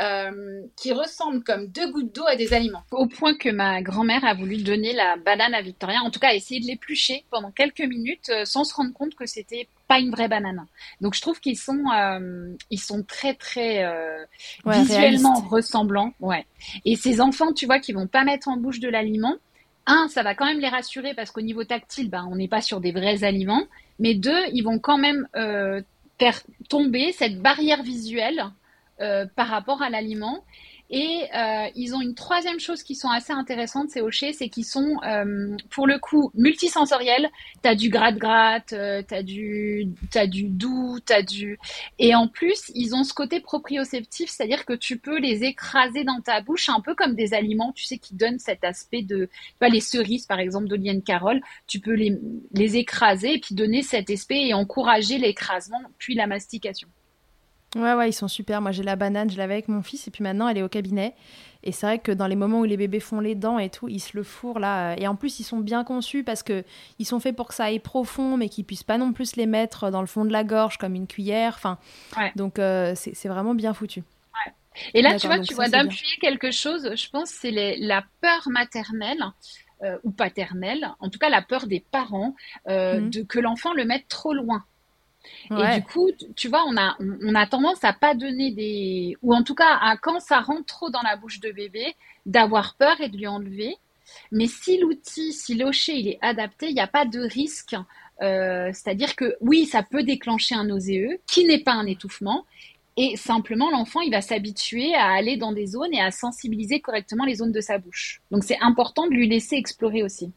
[0.00, 2.82] Euh, qui ressemblent comme deux gouttes d'eau à des aliments.
[2.90, 6.34] Au point que ma grand-mère a voulu donner la banane à Victoria, en tout cas
[6.34, 10.10] essayer de l'éplucher pendant quelques minutes euh, sans se rendre compte que c'était pas une
[10.10, 10.66] vraie banane.
[11.00, 13.86] Donc je trouve qu'ils sont, euh, ils sont très très
[14.66, 16.12] visuellement ressemblants.
[16.18, 16.44] Ouais.
[16.84, 19.36] Et ces enfants, tu vois, qui vont pas mettre en bouche de l'aliment,
[19.86, 22.62] un, ça va quand même les rassurer parce qu'au niveau tactile, ben, on n'est pas
[22.62, 23.62] sur des vrais aliments.
[24.00, 25.28] Mais deux, ils vont quand même
[26.18, 28.44] faire tomber cette barrière visuelle
[29.00, 30.44] euh, par rapport à l'aliment.
[30.90, 34.66] Et euh, ils ont une troisième chose qui sont assez intéressantes, ces hochets, c'est qu'ils
[34.66, 37.28] sont, euh, pour le coup, multisensoriels.
[37.62, 41.58] Tu as du gratte-gratte, tu as, du, as du doux, tu as du...
[41.98, 46.20] Et en plus, ils ont ce côté proprioceptif, c'est-à-dire que tu peux les écraser dans
[46.20, 49.24] ta bouche, un peu comme des aliments, tu sais, qui donnent cet aspect de...
[49.26, 52.16] Tu vois, les cerises, par exemple, d'Olienne Carole, tu peux les,
[52.52, 56.88] les écraser et puis donner cet aspect et encourager l'écrasement, puis la mastication.
[57.74, 58.60] Ouais, ouais, ils sont super.
[58.60, 60.68] Moi, j'ai la banane, je l'avais avec mon fils, et puis maintenant, elle est au
[60.68, 61.14] cabinet.
[61.66, 63.88] Et c'est vrai que dans les moments où les bébés font les dents et tout,
[63.88, 64.94] ils se le fourrent là.
[64.96, 66.62] Et en plus, ils sont bien conçus parce que
[66.98, 69.46] ils sont faits pour que ça aille profond, mais qu'ils puissent pas non plus les
[69.46, 71.54] mettre dans le fond de la gorge comme une cuillère.
[71.56, 71.78] Enfin,
[72.36, 74.00] donc euh, c'est vraiment bien foutu.
[74.00, 74.52] Ouais.
[74.92, 76.90] Et là, tu vois, tu vois d'appuyer quelque chose.
[76.94, 79.24] Je pense c'est la peur maternelle.
[79.82, 82.34] Euh, ou paternelle, en tout cas la peur des parents,
[82.68, 83.10] euh, mhm.
[83.10, 84.64] de que l'enfant le mette trop loin.
[85.50, 89.34] Et du coup, tu vois, on a, on, a tendance à pas donner des, ou
[89.34, 91.94] en tout cas, à quand ça rentre trop dans la bouche de bébé,
[92.26, 93.76] d'avoir peur et de lui enlever.
[94.32, 97.76] Mais si l'outil, si l'hocher, il est adapté, il n'y a pas de risque.
[98.22, 102.44] Euh, c'est-à-dire que oui, ça peut déclencher un nauséeux qui n'est pas un étouffement.
[102.96, 107.24] Et simplement, l'enfant, il va s'habituer à aller dans des zones et à sensibiliser correctement
[107.24, 108.22] les zones de sa bouche.
[108.30, 110.32] Donc, c'est important de lui laisser explorer aussi.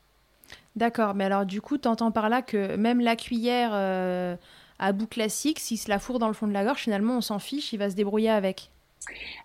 [0.75, 4.35] D'accord, mais alors du coup, tu entends par là que même la cuillère, euh,
[4.79, 7.21] à bout classique, s'il se la fourre dans le fond de la gorge, finalement, on
[7.21, 8.69] s'en fiche, il va se débrouiller avec.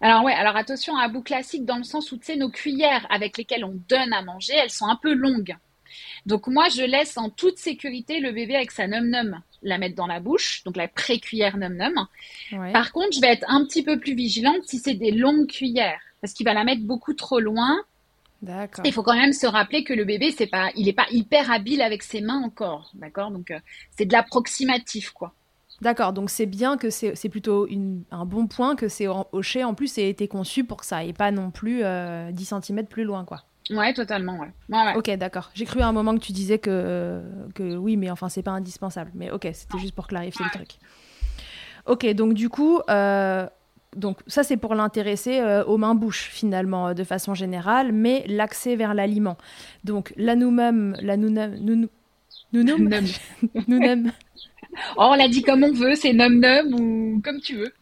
[0.01, 3.07] Alors ouais, alors attention à bout classique dans le sens où tu sais nos cuillères
[3.11, 5.57] avec lesquelles on donne à manger, elles sont un peu longues.
[6.27, 9.95] Donc moi je laisse en toute sécurité le bébé avec sa num num la mettre
[9.95, 12.09] dans la bouche, donc la pré-cuillère num num.
[12.73, 16.01] Par contre, je vais être un petit peu plus vigilante si c'est des longues cuillères
[16.21, 17.79] parce qu'il va la mettre beaucoup trop loin.
[18.85, 21.51] Il faut quand même se rappeler que le bébé, c'est pas, il n'est pas hyper
[21.51, 23.31] habile avec ses mains encore, d'accord?
[23.31, 23.59] Donc euh,
[23.97, 25.33] c'est de l'approximatif, quoi.
[25.81, 27.67] D'accord, donc c'est bien que c'est plutôt
[28.13, 31.33] un bon point que c'est hoché en plus et été conçu pour ça et pas
[31.33, 33.43] non plus 10 euh, cm plus loin, quoi.
[33.71, 34.95] Ouais, totalement, ouais.
[34.97, 35.51] Ok, d'accord.
[35.55, 37.23] J'ai cru à un moment que tu disais que,
[37.55, 39.11] que oui, mais enfin, c'est pas indispensable.
[39.15, 40.79] Mais ok, c'était juste pour clarifier le truc.
[41.87, 43.47] Ok, donc du coup, euh,
[43.97, 48.77] donc ça c'est pour l'intéresser euh, aux mains-bouches finalement euh, de façon générale, mais l'accès
[48.77, 49.37] vers l'aliment.
[49.85, 51.55] Donc l'anoumum, l'anounum,
[52.53, 54.13] nounoum,
[54.97, 57.73] oh, on l'a dit comme on veut, c'est num ou comme tu veux.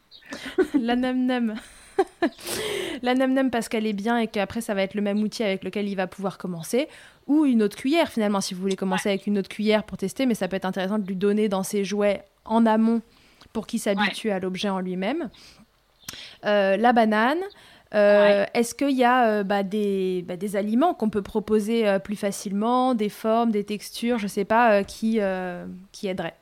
[0.75, 1.55] la num.
[3.03, 5.65] la num parce qu'elle est bien et qu'après ça va être le même outil avec
[5.65, 6.89] lequel il va pouvoir commencer.
[7.27, 10.27] Ou une autre cuillère finalement si vous voulez commencer avec une autre cuillère pour tester,
[10.27, 13.03] mais ça peut être intéressant de lui donner dans ses jouets en amont
[13.53, 15.31] pour qu'il s'habitue à l'objet en lui-même.
[16.45, 17.41] Euh, la banane.
[17.93, 22.15] Euh, est-ce qu'il y a euh, bah, des, bah, des, aliments qu'on peut proposer plus
[22.15, 25.19] facilement, des formes, des textures, je ne sais pas, qui,
[25.93, 26.37] qui aideraient?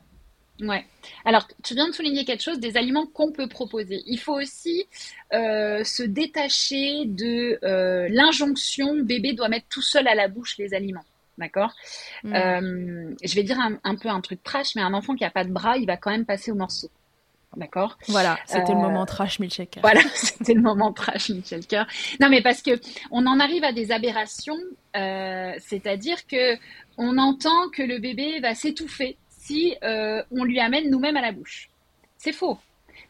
[0.61, 0.85] Ouais.
[1.23, 4.03] Alors, tu viens de souligner quelque chose, des aliments qu'on peut proposer.
[4.05, 4.85] Il faut aussi
[5.31, 7.57] se détacher de
[8.09, 11.05] l'injonction bébé doit mettre tout seul à la bouche les aliments.
[11.39, 11.73] D'accord?
[12.25, 13.15] Mmh.
[13.23, 15.45] Je vais dire un, un, peu un truc trash, mais un enfant qui n'a pas
[15.45, 16.91] de bras, il va quand même passer au morceau.
[17.57, 19.81] D'accord Voilà, c'était le euh, moment trash Milchecker.
[19.81, 21.83] Voilà, c'était le moment trash Milchecker.
[22.19, 22.79] Non, mais parce que
[23.11, 24.57] on en arrive à des aberrations,
[24.95, 26.55] euh, c'est-à-dire que
[26.97, 31.31] on entend que le bébé va s'étouffer si euh, on lui amène nous-mêmes à la
[31.31, 31.69] bouche.
[32.17, 32.59] C'est faux.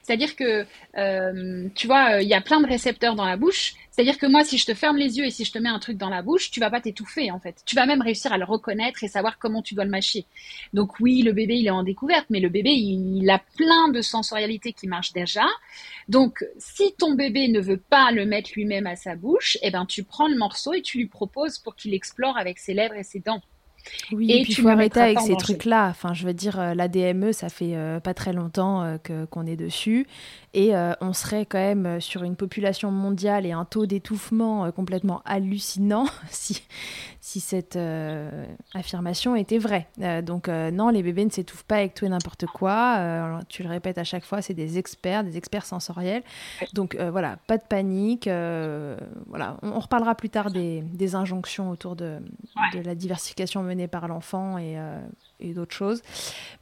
[0.09, 0.65] C'est-à-dire que,
[0.97, 3.75] euh, tu vois, euh, il y a plein de récepteurs dans la bouche.
[3.91, 5.77] C'est-à-dire que moi, si je te ferme les yeux et si je te mets un
[5.77, 7.61] truc dans la bouche, tu vas pas t'étouffer, en fait.
[7.63, 10.25] Tu vas même réussir à le reconnaître et savoir comment tu dois le mâcher.
[10.73, 14.01] Donc oui, le bébé, il est en découverte, mais le bébé, il, a plein de
[14.01, 15.45] sensorialité qui marche déjà.
[16.07, 19.85] Donc, si ton bébé ne veut pas le mettre lui-même à sa bouche, eh ben,
[19.85, 23.03] tu prends le morceau et tu lui proposes pour qu'il explore avec ses lèvres et
[23.03, 23.43] ses dents.
[24.11, 25.87] Oui, et, puis il faut arrêter avec ces trucs-là.
[25.89, 29.25] Enfin, je veux dire, euh, la DME, ça fait euh, pas très longtemps euh, que
[29.25, 30.07] qu'on est dessus.
[30.55, 36.07] Et on serait quand même sur une population mondiale et un taux d'étouffement complètement hallucinant
[36.31, 36.63] si,
[37.21, 37.77] si cette
[38.73, 39.87] affirmation était vraie.
[40.23, 43.39] donc non, les bébés ne s'étouffent pas avec tout et n'importe quoi.
[43.47, 46.23] tu le répètes à chaque fois, c'est des experts, des experts sensoriels.
[46.73, 48.25] Donc voilà, pas de panique.
[48.25, 52.17] voilà, on, reparlera plus tard des, des injonctions autour de,
[52.73, 54.99] de la diversification menée par l'enfant et, euh,
[55.53, 56.01] d'autres choses.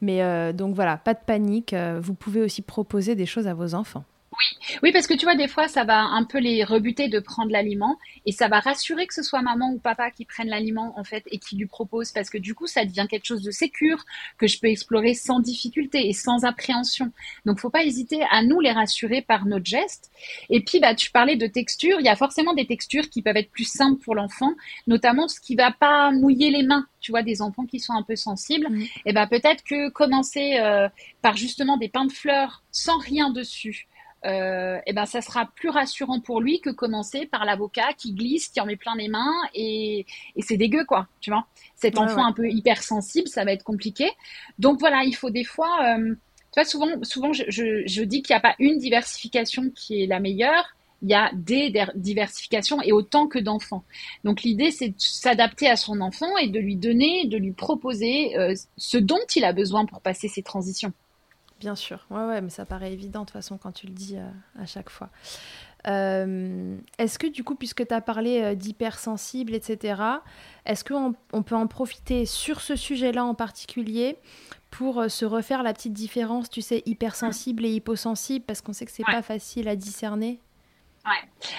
[0.02, 1.74] Mais euh, donc voilà, pas de panique.
[1.74, 4.04] Euh, vous pouvez aussi proposer des choses à vos enfants.
[4.38, 4.78] Oui.
[4.84, 7.52] oui, parce que tu vois, des fois, ça va un peu les rebuter de prendre
[7.52, 11.04] l'aliment et ça va rassurer que ce soit maman ou papa qui prennent l'aliment, en
[11.04, 14.06] fait, et qui lui propose parce que du coup, ça devient quelque chose de sécure
[14.38, 17.12] que je peux explorer sans difficulté et sans appréhension.
[17.46, 20.12] Donc, faut pas hésiter à nous les rassurer par notre geste.
[20.50, 21.98] Et puis, bah, tu parlais de texture.
[22.00, 24.54] Il y a forcément des textures qui peuvent être plus simples pour l'enfant,
[24.86, 26.86] notamment ce qui va pas mouiller les mains.
[27.00, 28.68] Tu vois, des enfants qui sont un peu sensibles.
[28.70, 28.84] Mmh.
[29.06, 30.90] Et ben, peut-être que commencer euh,
[31.22, 33.88] par justement des pains de fleurs sans rien dessus
[34.28, 38.50] euh, eh ben ça sera plus rassurant pour lui que commencer par l'avocat qui glisse,
[38.50, 41.46] qui en met plein les mains et, et c'est dégueu quoi, tu vois.
[41.76, 44.10] Cet enfant un peu hypersensible, ça va être compliqué.
[44.60, 46.16] Donc voilà, il faut des fois, euh,
[46.52, 50.04] tu vois, souvent, souvent je, je, je dis qu'il n'y a pas une diversification qui
[50.04, 50.66] est la meilleure.
[51.04, 53.84] Il y a des diversifications et autant que d'enfants.
[54.24, 58.36] Donc l'idée, c'est de s'adapter à son enfant et de lui donner, de lui proposer
[58.36, 60.92] euh, ce dont il a besoin pour passer ses transitions.
[61.60, 64.16] Bien sûr, ouais, ouais, mais ça paraît évident de toute façon quand tu le dis
[64.18, 64.30] euh,
[64.62, 65.10] à chaque fois.
[65.88, 70.02] Euh, est-ce que du coup, puisque tu as parlé euh, d'hypersensible, etc.,
[70.66, 74.18] est-ce qu'on on peut en profiter sur ce sujet-là en particulier
[74.70, 78.92] pour se refaire la petite différence, tu sais, hypersensible et hyposensible, parce qu'on sait que
[78.92, 80.40] c'est pas facile à discerner?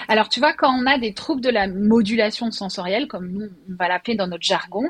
[0.08, 3.74] Alors, tu vois, quand on a des troubles de la modulation sensorielle, comme nous, on
[3.74, 4.84] va l'appeler dans notre jargon,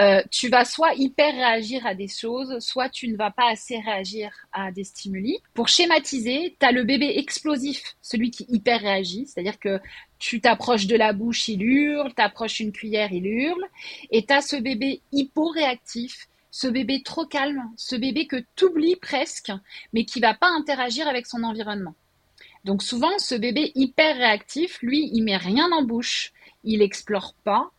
[0.00, 3.78] euh, tu vas soit hyper réagir à des choses, soit tu ne vas pas assez
[3.78, 5.38] réagir à des stimuli.
[5.54, 9.80] Pour schématiser, tu as le bébé explosif, celui qui hyper réagit, c'est-à-dire que
[10.18, 13.64] tu t'approches de la bouche, il hurle, t'approches une cuillère, il hurle,
[14.10, 18.96] et tu as ce bébé hyporéactif, ce bébé trop calme, ce bébé que tu oublies
[18.96, 19.50] presque,
[19.92, 21.94] mais qui va pas interagir avec son environnement.
[22.64, 26.32] Donc souvent, ce bébé hyper réactif, lui, il met rien en bouche,
[26.64, 27.70] il explore pas.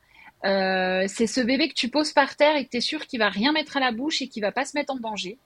[0.46, 3.20] Euh, c'est ce bébé que tu poses par terre et que tu es sûr qu'il
[3.20, 5.38] va rien mettre à la bouche et qu'il va pas se mettre en danger.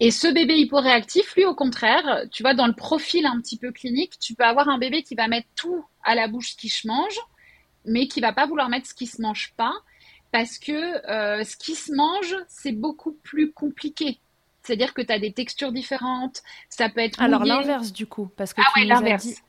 [0.00, 3.72] Et ce bébé hyporéactif, lui, au contraire, tu vois, dans le profil un petit peu
[3.72, 6.68] clinique, tu peux avoir un bébé qui va mettre tout à la bouche ce qui
[6.68, 7.18] se mange,
[7.86, 9.72] mais qui va pas vouloir mettre ce qui se mange pas,
[10.32, 10.72] parce que
[11.10, 14.18] euh, ce qui se mange, c'est beaucoup plus compliqué.
[14.66, 17.22] C'est-à-dire que tu as des textures différentes, ça peut être.
[17.22, 19.42] Alors l'inverse du coup, parce que ah oui, l'inverse.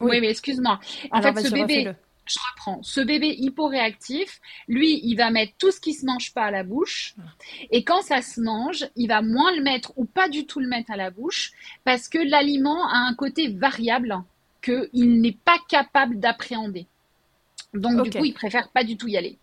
[0.00, 0.20] Oui.
[0.20, 0.80] mais excuse-moi.
[1.10, 1.92] En fait, ce bébé,
[2.26, 2.82] je reprends.
[2.82, 6.64] Ce bébé hyporéactif, lui, il va mettre tout ce qui se mange pas à la
[6.64, 7.14] bouche.
[7.70, 10.68] Et quand ça se mange, il va moins le mettre ou pas du tout le
[10.68, 11.52] mettre à la bouche
[11.84, 14.16] parce que l'aliment a un côté variable
[14.62, 16.86] qu'il n'est pas capable d'appréhender.
[17.74, 19.38] Donc, du coup, il préfère pas du tout y aller.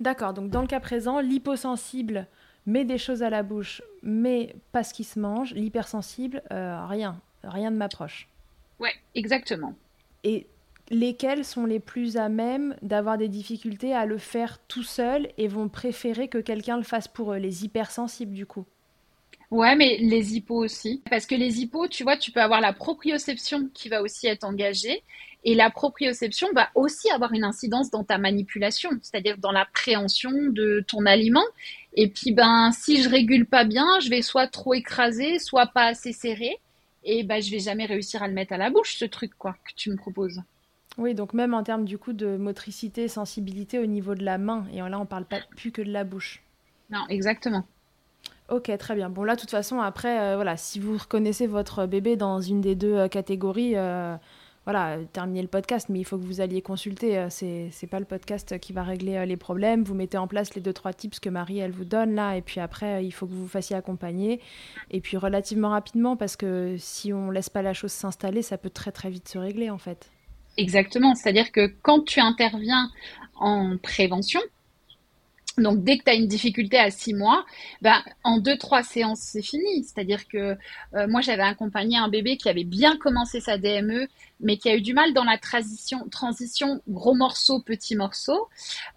[0.00, 0.34] D'accord.
[0.34, 2.28] Donc, dans le cas présent, l'hyposensible
[2.66, 5.54] met des choses à la bouche, mais pas ce qui se mange.
[5.54, 8.28] L'hypersensible, euh, rien, rien ne m'approche.
[8.80, 9.74] Ouais, exactement.
[10.24, 10.46] Et
[10.90, 15.48] lesquels sont les plus à même d'avoir des difficultés à le faire tout seul et
[15.48, 18.66] vont préférer que quelqu'un le fasse pour eux Les hypersensibles, du coup?
[19.54, 21.00] Ouais, mais les hippos aussi.
[21.08, 24.42] Parce que les hippos, tu vois, tu peux avoir la proprioception qui va aussi être
[24.42, 25.04] engagée.
[25.44, 30.84] Et la proprioception va aussi avoir une incidence dans ta manipulation, c'est-à-dire dans l'appréhension de
[30.88, 31.44] ton aliment.
[31.92, 35.84] Et puis, ben, si je régule pas bien, je vais soit trop écraser, soit pas
[35.84, 36.58] assez serré.
[37.04, 39.54] Et ben, je vais jamais réussir à le mettre à la bouche, ce truc, quoi,
[39.64, 40.42] que tu me proposes.
[40.98, 44.66] Oui, donc même en termes du coup de motricité, sensibilité au niveau de la main.
[44.72, 46.42] Et là, on parle pas plus que de la bouche.
[46.90, 47.64] Non, exactement.
[48.54, 49.10] Ok, très bien.
[49.10, 52.60] Bon, là, de toute façon, après, euh, voilà, si vous reconnaissez votre bébé dans une
[52.60, 54.14] des deux euh, catégories, euh,
[54.64, 57.26] voilà, terminez le podcast, mais il faut que vous alliez consulter.
[57.30, 59.82] c'est, c'est pas le podcast qui va régler les problèmes.
[59.82, 62.42] Vous mettez en place les deux, trois tips que Marie, elle vous donne là, et
[62.42, 64.40] puis après, il faut que vous vous fassiez accompagner.
[64.92, 68.70] Et puis relativement rapidement, parce que si on laisse pas la chose s'installer, ça peut
[68.70, 70.10] très, très vite se régler, en fait.
[70.56, 71.16] Exactement.
[71.16, 72.90] C'est-à-dire que quand tu interviens
[73.34, 74.40] en prévention,
[75.58, 77.44] Donc, dès que tu as une difficulté à six mois,
[77.80, 79.84] ben, en deux, trois séances, c'est fini.
[79.84, 80.56] C'est-à-dire que
[80.94, 84.08] euh, moi, j'avais accompagné un bébé qui avait bien commencé sa DME,
[84.40, 88.48] mais qui a eu du mal dans la transition, transition gros morceau, petit morceau.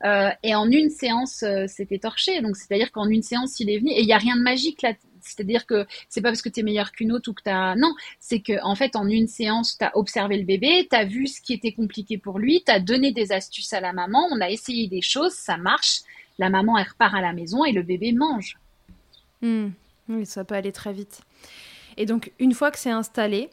[0.03, 2.41] Euh, et en une séance, euh, c'était torché.
[2.41, 3.91] Donc, c'est-à-dire qu'en une séance, il est venu.
[3.91, 4.93] Et il n'y a rien de magique là.
[5.21, 7.75] C'est-à-dire que c'est pas parce que tu es meilleur qu'une autre ou que tu as.
[7.75, 11.03] Non, c'est que en fait, en une séance, tu as observé le bébé, tu as
[11.03, 14.25] vu ce qui était compliqué pour lui, tu as donné des astuces à la maman,
[14.31, 16.01] on a essayé des choses, ça marche
[16.37, 18.57] la maman, elle repart à la maison et le bébé mange.
[19.41, 19.69] Hmm.
[20.09, 21.21] Oui, ça peut aller très vite.
[21.97, 23.49] Et donc, une fois que c'est installé,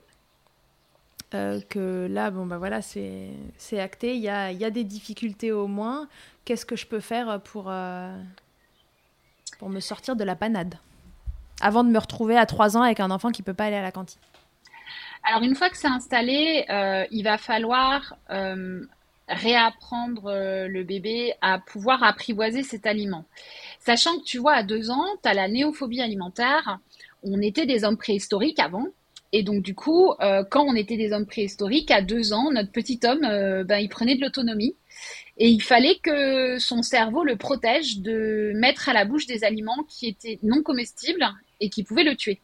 [1.34, 3.32] euh, que là, bon, bah voilà, c'est
[3.80, 6.08] acté, il y a, y a, des difficultés au moins.
[6.44, 8.16] Qu'est-ce que je peux faire pour, euh,
[9.58, 10.76] pour me sortir de la panade?
[11.60, 13.76] Avant de me retrouver à 3 ans avec un enfant qui ne peut pas aller
[13.76, 14.20] à la cantine.
[15.24, 18.16] Alors, une fois que c'est installé, euh, il va falloir
[19.28, 23.24] réapprendre euh, le bébé à pouvoir apprivoiser cet aliment.
[23.80, 26.78] Sachant que tu vois, à deux ans, tu as la néophobie alimentaire.
[27.22, 28.86] On était des hommes préhistoriques avant.
[29.32, 32.70] Et donc, du coup, euh, quand on était des hommes préhistoriques, à deux ans, notre
[32.70, 34.76] petit homme, euh, ben, il prenait de l'autonomie.
[35.38, 39.82] Et il fallait que son cerveau le protège de mettre à la bouche des aliments
[39.88, 41.26] qui étaient non comestibles
[41.60, 42.40] et qui pouvaient le tuer.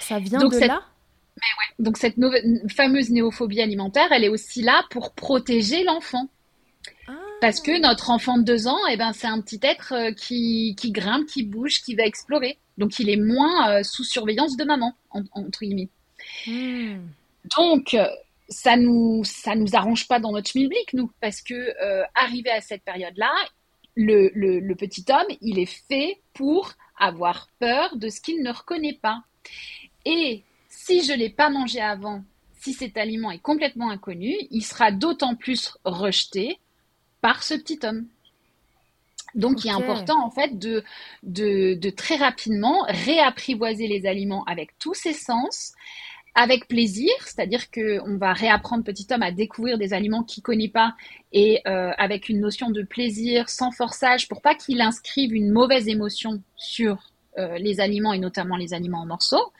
[0.00, 0.82] Ça vient de là?
[1.78, 2.16] Donc cette
[2.74, 6.28] fameuse néophobie alimentaire, elle est aussi là pour protéger l'enfant.
[7.06, 7.12] Ah.
[7.40, 10.74] Parce que notre enfant de deux ans, eh ben, c'est un petit être euh, qui,
[10.86, 12.58] grimpe, qui bouge, qui va explorer.
[12.76, 15.88] Donc il est moins euh, sous surveillance de maman, entre guillemets.
[16.46, 17.00] Hmm.
[17.56, 17.96] Donc
[18.48, 22.60] ça nous ça nous arrange pas dans notre schmilblick, nous, parce que euh, arrivé à
[22.60, 23.32] cette période-là,
[23.94, 28.98] le, le, petit homme, il est fait pour avoir peur de ce qu'il ne reconnaît
[29.00, 29.24] pas.
[30.04, 32.22] Et si je ne l'ai pas mangé avant,
[32.60, 36.58] si cet aliment est complètement inconnu, il sera d'autant plus rejeté
[37.20, 38.06] par ce petit homme.
[39.34, 40.84] Donc, il est important en fait de,
[41.22, 45.72] de, très rapidement réapprivoiser les aliments avec tous ses sens,
[46.34, 50.68] avec plaisir, c'est-à-dire qu'on va réapprendre petit homme à découvrir des aliments qu'il ne connaît
[50.68, 50.94] pas
[51.32, 55.88] et euh, avec une notion de plaisir, sans forçage, pour pas qu'il inscrive une mauvaise
[55.88, 57.12] émotion sur
[57.58, 59.52] les aliments et notamment les aliments en morceaux.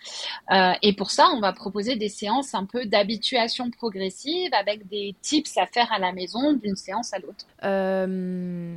[0.51, 5.15] Euh, et pour ça, on va proposer des séances un peu d'habituation progressive avec des
[5.23, 7.47] tips à faire à la maison d'une séance à l'autre.
[7.65, 8.77] Euh,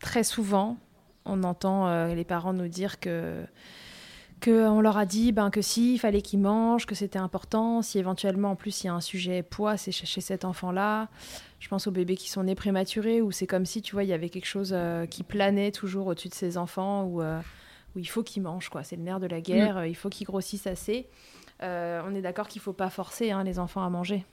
[0.00, 0.76] très souvent,
[1.24, 3.44] on entend les parents nous dire que
[4.42, 7.98] qu'on leur a dit ben, que si, il fallait qu'ils mangent, que c'était important, si
[7.98, 11.08] éventuellement en plus il y a un sujet poids c'est chez, cet enfant-là.
[11.60, 14.10] Je pense aux bébés qui sont nés prématurés, où c'est comme si, tu vois, il
[14.10, 14.76] y avait quelque chose
[15.08, 17.10] qui planait toujours au-dessus de ces enfants,
[17.94, 18.82] où il faut qu'ils mangent, quoi.
[18.82, 19.86] C'est le nerf de la guerre, mm.
[19.86, 21.08] il faut qu'ils grossissent assez.
[21.62, 24.24] Euh, on est d'accord qu'il ne faut pas forcer hein, les enfants à manger.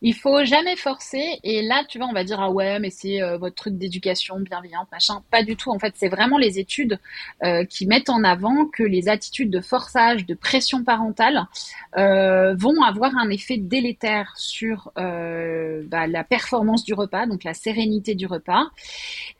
[0.00, 1.40] Il faut jamais forcer.
[1.42, 4.38] Et là, tu vois, on va dire ah ouais, mais c'est euh, votre truc d'éducation
[4.38, 5.22] bienveillante, machin.
[5.30, 5.70] Pas du tout.
[5.70, 6.98] En fait, c'est vraiment les études
[7.42, 11.46] euh, qui mettent en avant que les attitudes de forçage, de pression parentale
[11.96, 18.14] euh, vont avoir un effet délétère sur bah, la performance du repas, donc la sérénité
[18.14, 18.70] du repas,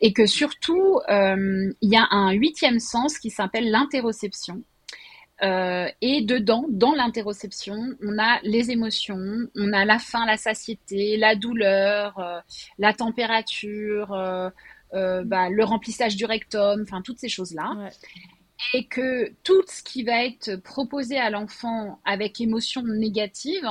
[0.00, 4.62] et que surtout il y a un huitième sens qui s'appelle l'interoception
[5.42, 11.16] euh, et dedans, dans l'interoception, on a les émotions, on a la faim, la satiété,
[11.16, 12.40] la douleur, euh,
[12.78, 14.50] la température, euh,
[14.92, 17.90] bah, le remplissage du rectum, enfin toutes ces choses-là.
[18.74, 23.68] Et que tout ce qui va être proposé à l'enfant avec émotion négative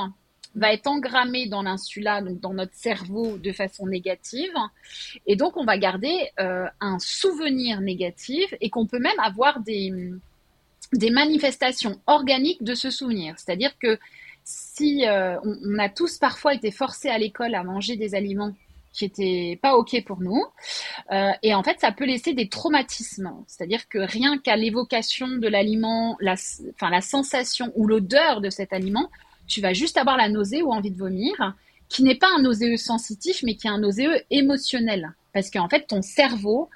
[0.54, 4.54] va être engrammé dans l'insula, donc dans notre cerveau de façon négative.
[5.26, 9.92] Et donc on va garder un souvenir négatif et qu'on peut même avoir des
[10.92, 13.34] des manifestations organiques de ce souvenir.
[13.38, 13.98] C'est-à-dire que
[14.44, 18.54] si euh, on, a tous parfois été forcés à l'école à manger des aliments
[18.94, 20.42] qui étaient pas ok pour nous,
[21.12, 23.30] euh, et en fait ça peut laisser des traumatismes.
[23.46, 26.34] C'est-à-dire que rien qu'à l'évocation de l'aliment, la,
[26.74, 29.10] enfin la sensation ou l'odeur de cet aliment,
[29.46, 31.54] tu vas juste avoir la nausée ou envie de vomir,
[31.90, 35.86] qui n'est pas un nauséeux sensitif, mais qui est un nauséeux émotionnel, parce qu'en fait
[35.86, 36.70] ton cerveau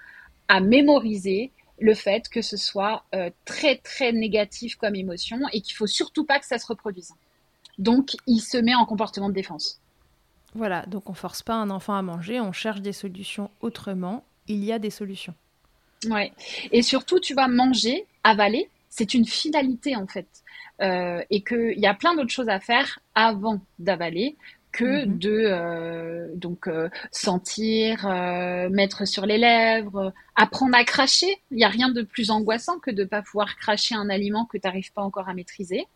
[0.48, 1.50] a mémorisé
[1.82, 6.24] le fait que ce soit euh, très très négatif comme émotion et qu'il faut surtout
[6.24, 7.12] pas que ça se reproduise.
[7.78, 9.80] Donc il se met en comportement de défense.
[10.54, 14.24] Voilà, donc on force pas un enfant à manger, on cherche des solutions autrement.
[14.48, 15.34] Il y a des solutions.
[16.08, 16.32] Ouais.
[16.72, 20.28] Et surtout, tu vas manger, avaler, c'est une finalité en fait.
[20.80, 24.36] Euh, et qu'il y a plein d'autres choses à faire avant d'avaler
[24.72, 25.18] que mhm.
[25.18, 31.38] de euh, donc euh, sentir, euh, mettre sur les lèvres, apprendre à cracher.
[31.50, 34.46] Il n'y a rien de plus angoissant que de ne pas pouvoir cracher un aliment
[34.46, 35.86] que tu n'arrives pas encore à maîtriser.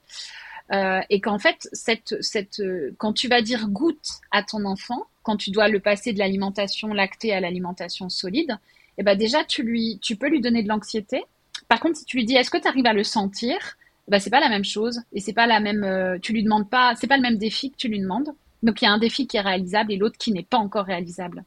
[1.10, 2.60] et qu'en fait, cette, cette,
[2.98, 6.88] quand tu vas dire goûte à ton enfant, quand tu dois le passer de l'alimentation
[6.88, 8.58] lactée à l'alimentation solide,
[8.98, 11.24] eh ben déjà, tu, lui, tu peux lui donner de l'anxiété.
[11.68, 13.76] Par contre, si tu lui dis, est-ce que tu arrives à le sentir?
[14.08, 15.82] Ben, c'est pas la même chose et c'est pas la même.
[15.82, 18.32] Euh, tu lui demandes pas, c'est pas le même défi que tu lui demandes.
[18.66, 20.84] Donc il y a un défi qui est réalisable et l'autre qui n'est pas encore
[20.84, 21.44] réalisable.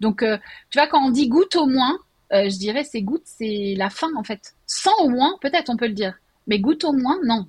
[0.00, 0.36] Donc euh,
[0.70, 1.98] tu vois quand on dit goûte au moins,
[2.32, 4.54] euh, je dirais c'est goûte, c'est la fin en fait.
[4.66, 6.14] Sans au moins, peut-être on peut le dire,
[6.46, 7.48] mais goûte au moins, non.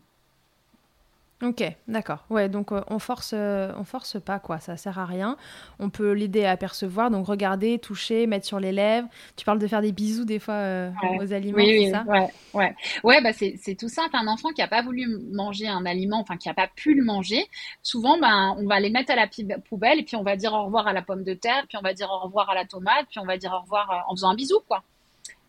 [1.42, 2.26] Ok, d'accord.
[2.30, 5.38] Ouais, donc euh, on force, euh, on force pas quoi, ça sert à rien.
[5.80, 9.08] On peut l'aider à percevoir, donc regarder, toucher, mettre sur les lèvres.
[9.38, 12.04] Tu parles de faire des bisous des fois euh, aux aliments, oui, c'est ça?
[12.10, 12.76] Ouais, ouais,
[13.06, 13.22] ouais.
[13.22, 14.18] Bah c'est tout simple.
[14.18, 17.06] Un enfant qui a pas voulu manger un aliment, enfin qui a pas pu le
[17.06, 17.46] manger,
[17.84, 19.28] souvent, ben on va les mettre à la
[19.70, 21.82] poubelle et puis on va dire au revoir à la pomme de terre, puis on
[21.82, 24.32] va dire au revoir à la tomate, puis on va dire au revoir en faisant
[24.32, 24.84] un bisou, quoi.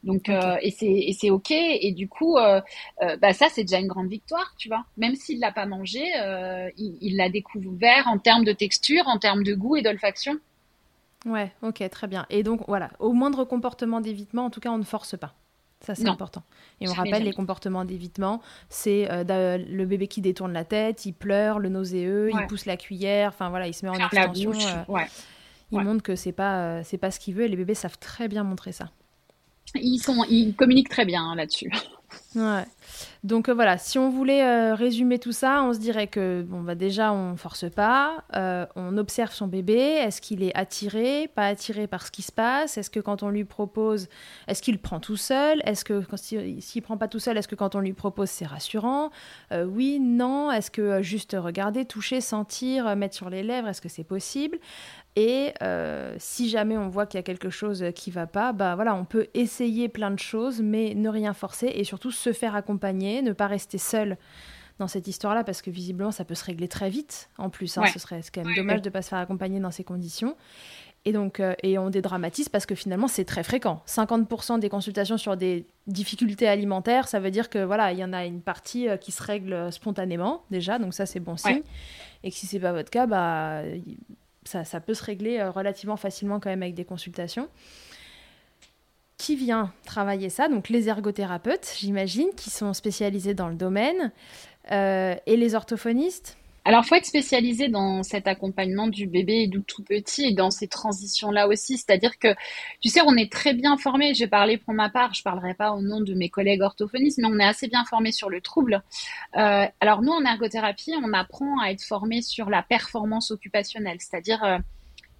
[0.02, 1.50] Donc euh, et c'est et c'est ok.
[1.50, 2.60] Et du coup euh,
[3.02, 4.84] euh, bah ça c'est déjà une grande victoire tu vois.
[4.96, 6.02] Même s'il l'a pas mangé
[6.76, 10.38] il l'a découvert en termes de texture en termes de goût et d'olfaction.
[11.26, 12.26] Ouais ok très bien.
[12.30, 12.90] Et donc voilà.
[12.98, 15.34] Au moindre comportement d'évitement en tout cas on ne force pas.
[15.82, 16.42] Ça c'est important.
[16.82, 18.40] Et on rappelle les comportements d'évitement.
[18.70, 23.28] C'est le bébé qui détourne la tête il pleure le nauséeux il pousse la cuillère.
[23.28, 24.52] Enfin voilà il se met en extension
[25.72, 27.44] il montre que c'est pas c'est pas ce qu'il veut.
[27.44, 28.88] Et les bébés savent très bien montrer ça
[29.74, 31.70] ils, communiquent très bien hein, là-dessus.
[33.24, 36.60] Donc euh, voilà, si on voulait euh, résumer tout ça, on se dirait que bon
[36.60, 41.46] bah déjà on force pas, euh, on observe son bébé, est-ce qu'il est attiré, pas
[41.46, 44.08] attiré par ce qui se passe, est-ce que quand on lui propose,
[44.46, 46.02] est-ce qu'il prend tout seul, est-ce que
[46.60, 49.10] s'il prend pas tout seul, est-ce que quand on lui propose c'est rassurant,
[49.52, 54.04] oui, non, est-ce que juste regarder, toucher, sentir, mettre sur les lèvres, est-ce que c'est
[54.04, 54.58] possible?
[55.16, 58.74] Et euh, si jamais on voit qu'il y a quelque chose qui va pas, bah
[58.76, 62.54] voilà, on peut essayer plein de choses, mais ne rien forcer et surtout se faire
[62.54, 64.16] accompagner, ne pas rester seul
[64.78, 67.28] dans cette histoire-là parce que visiblement ça peut se régler très vite.
[67.38, 69.70] En plus, hein, ce serait quand même dommage de ne pas se faire accompagner dans
[69.70, 70.36] ces conditions.
[71.06, 73.82] Et donc, euh, et on dédramatise parce que finalement c'est très fréquent.
[73.86, 78.12] 50% des consultations sur des difficultés alimentaires, ça veut dire que voilà, il y en
[78.12, 81.62] a une partie euh, qui se règle spontanément déjà, donc ça c'est bon signe.
[82.22, 83.62] Et que si c'est pas votre cas, bah
[84.64, 87.48] ça, peut se régler euh, relativement facilement quand même avec des consultations.
[89.16, 90.48] Qui vient travailler ça?
[90.48, 94.12] Donc les ergothérapeutes, j'imagine, qui sont spécialisés dans le domaine,
[94.72, 96.38] euh, et les orthophonistes?
[96.70, 100.68] Alors, faut être spécialisé dans cet accompagnement du bébé du tout petit et dans ces
[100.68, 101.76] transitions-là aussi.
[101.76, 102.28] C'est-à-dire que,
[102.80, 104.14] tu sais, on est très bien formé.
[104.14, 107.26] J'ai parlé pour ma part, je parlerai pas au nom de mes collègues orthophonistes, mais
[107.26, 108.84] on est assez bien formé sur le trouble.
[109.36, 113.96] Euh, alors, nous, en ergothérapie, on apprend à être formé sur la performance occupationnelle.
[113.98, 114.58] C'est-à-dire, euh,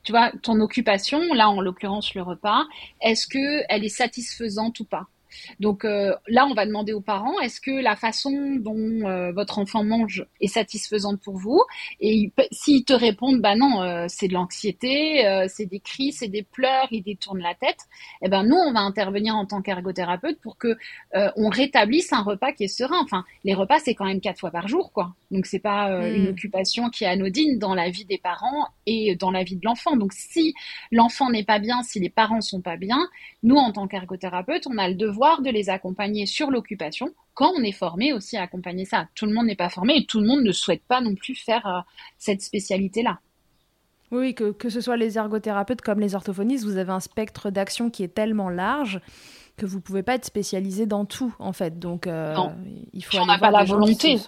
[0.04, 2.64] tu vois, ton occupation, là, en l'occurrence, le repas,
[3.00, 5.08] est-ce que elle est satisfaisante ou pas?
[5.58, 9.58] Donc euh, là, on va demander aux parents, est-ce que la façon dont euh, votre
[9.58, 11.62] enfant mange est satisfaisante pour vous?
[12.00, 16.42] Et s'ils te répondent, bah non, euh, c'est de l'anxiété, c'est des cris, c'est des
[16.42, 17.80] pleurs, ils détournent la tête,
[18.22, 20.76] eh ben nous, on va intervenir en tant qu'ergothérapeute pour que
[21.14, 23.00] on rétablisse un repas qui est serein.
[23.02, 25.14] Enfin, les repas, c'est quand même quatre fois par jour, quoi.
[25.30, 26.30] Donc c'est pas une hmm.
[26.30, 29.96] occupation qui est anodine dans la vie des parents et dans la vie de l'enfant.
[29.96, 30.54] Donc si
[30.90, 33.08] l'enfant n'est pas bien, si les parents sont pas bien,
[33.42, 37.62] nous, en tant qu'ergothérapeute, on a le devoir de les accompagner sur l'occupation quand on
[37.62, 39.08] est formé aussi à accompagner ça.
[39.14, 41.34] Tout le monde n'est pas formé et tout le monde ne souhaite pas non plus
[41.34, 41.80] faire euh,
[42.18, 43.20] cette spécialité-là.
[44.10, 47.90] Oui, que, que ce soit les ergothérapeutes comme les orthophonistes, vous avez un spectre d'action
[47.90, 49.00] qui est tellement large
[49.56, 51.78] que vous ne pouvez pas être spécialisé dans tout, en fait.
[51.78, 52.34] Donc, euh,
[52.92, 54.18] il faut aller voir pas la volonté.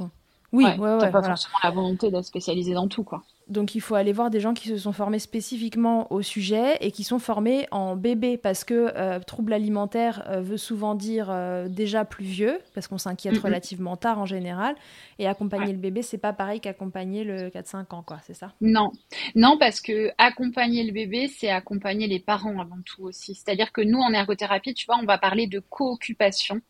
[0.53, 3.25] Oui, ouais, ouais, pas forcément la volonté d'être spécialisé dans tout, quoi.
[3.49, 6.91] Donc il faut aller voir des gens qui se sont formés spécifiquement au sujet et
[6.91, 11.69] qui sont formés en bébé parce que euh, trouble alimentaire euh, veut souvent dire euh,
[11.69, 14.75] déjà plus vieux parce qu'on s'inquiète relativement tard en général
[15.19, 18.53] et accompagner le bébé c'est pas pareil qu'accompagner le 4-5 ans quoi, c'est ça?
[18.61, 18.93] Non.
[19.35, 23.35] Non parce que accompagner le bébé c'est accompagner les parents avant tout aussi.
[23.35, 26.61] C'est-à-dire que nous en ergothérapie, tu vois, on va parler de co-occupation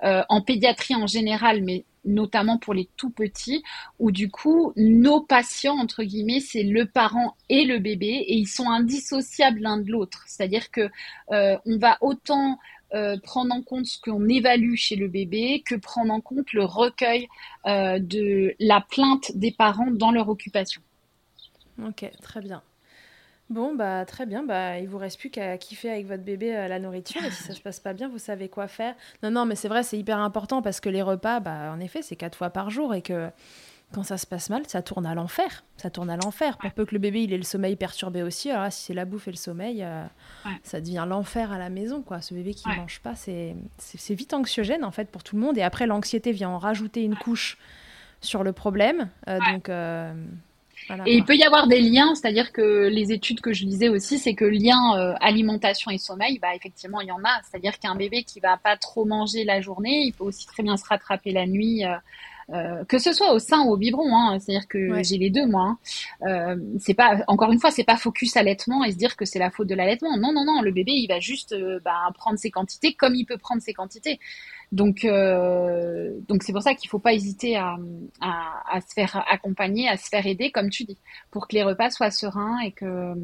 [0.00, 3.62] en pédiatrie en général mais notamment pour les tout petits,
[3.98, 8.48] où du coup, nos patients, entre guillemets, c'est le parent et le bébé, et ils
[8.48, 10.24] sont indissociables l'un de l'autre.
[10.26, 10.88] C'est-à-dire que
[11.32, 12.58] euh, on va autant
[12.92, 16.64] euh, prendre en compte ce qu'on évalue chez le bébé que prendre en compte le
[16.64, 17.28] recueil
[17.66, 20.82] euh, de la plainte des parents dans leur occupation.
[21.86, 22.62] Ok, très bien.
[23.50, 24.44] Bon, bah très bien.
[24.44, 27.22] Bah, il vous reste plus qu'à kiffer avec votre bébé euh, la nourriture.
[27.24, 28.94] Et si ça se passe pas bien, vous savez quoi faire.
[29.24, 32.00] Non, non, mais c'est vrai, c'est hyper important parce que les repas, bah, en effet,
[32.00, 33.28] c'est quatre fois par jour et que
[33.92, 35.64] quand ça se passe mal, ça tourne à l'enfer.
[35.76, 36.58] Ça tourne à l'enfer.
[36.58, 38.48] Pour peu que le bébé il ait le sommeil perturbé aussi.
[38.48, 40.04] Alors si c'est la bouffe et le sommeil, euh,
[40.62, 42.02] ça devient l'enfer à la maison.
[42.02, 42.20] quoi.
[42.20, 43.56] Ce bébé qui ne mange pas, c'est
[44.10, 45.58] vite anxiogène en fait pour tout le monde.
[45.58, 47.58] Et après, l'anxiété vient en rajouter une couche
[48.20, 49.08] sur le problème.
[49.26, 49.68] Euh, donc
[51.06, 54.18] et il peut y avoir des liens, c'est-à-dire que les études que je lisais aussi,
[54.18, 57.40] c'est que lien euh, alimentation et sommeil, bah effectivement il y en a.
[57.42, 60.76] C'est-à-dire qu'un bébé qui va pas trop manger la journée, il peut aussi très bien
[60.76, 61.84] se rattraper la nuit.
[61.84, 61.96] Euh,
[62.52, 65.46] euh, que ce soit au sein ou au biberon, hein, c'est-à-dire que j'ai les deux
[65.46, 65.76] moi.
[66.22, 66.56] Hein.
[66.78, 69.50] c'est pas encore une fois, c'est pas focus allaitement et se dire que c'est la
[69.50, 70.16] faute de l'allaitement.
[70.16, 73.38] Non, non, non, le bébé il va juste bah, prendre ses quantités comme il peut
[73.38, 74.18] prendre ses quantités.
[74.72, 77.76] Donc, euh, donc c'est pour ça qu'il ne faut pas hésiter à,
[78.20, 80.98] à, se faire accompagner, à se faire aider, comme tu dis,
[81.30, 83.14] pour que les repas soient sereins et que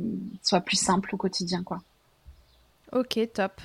[0.43, 1.79] soient plus simples au quotidien, quoi.
[2.93, 3.61] Ok, top.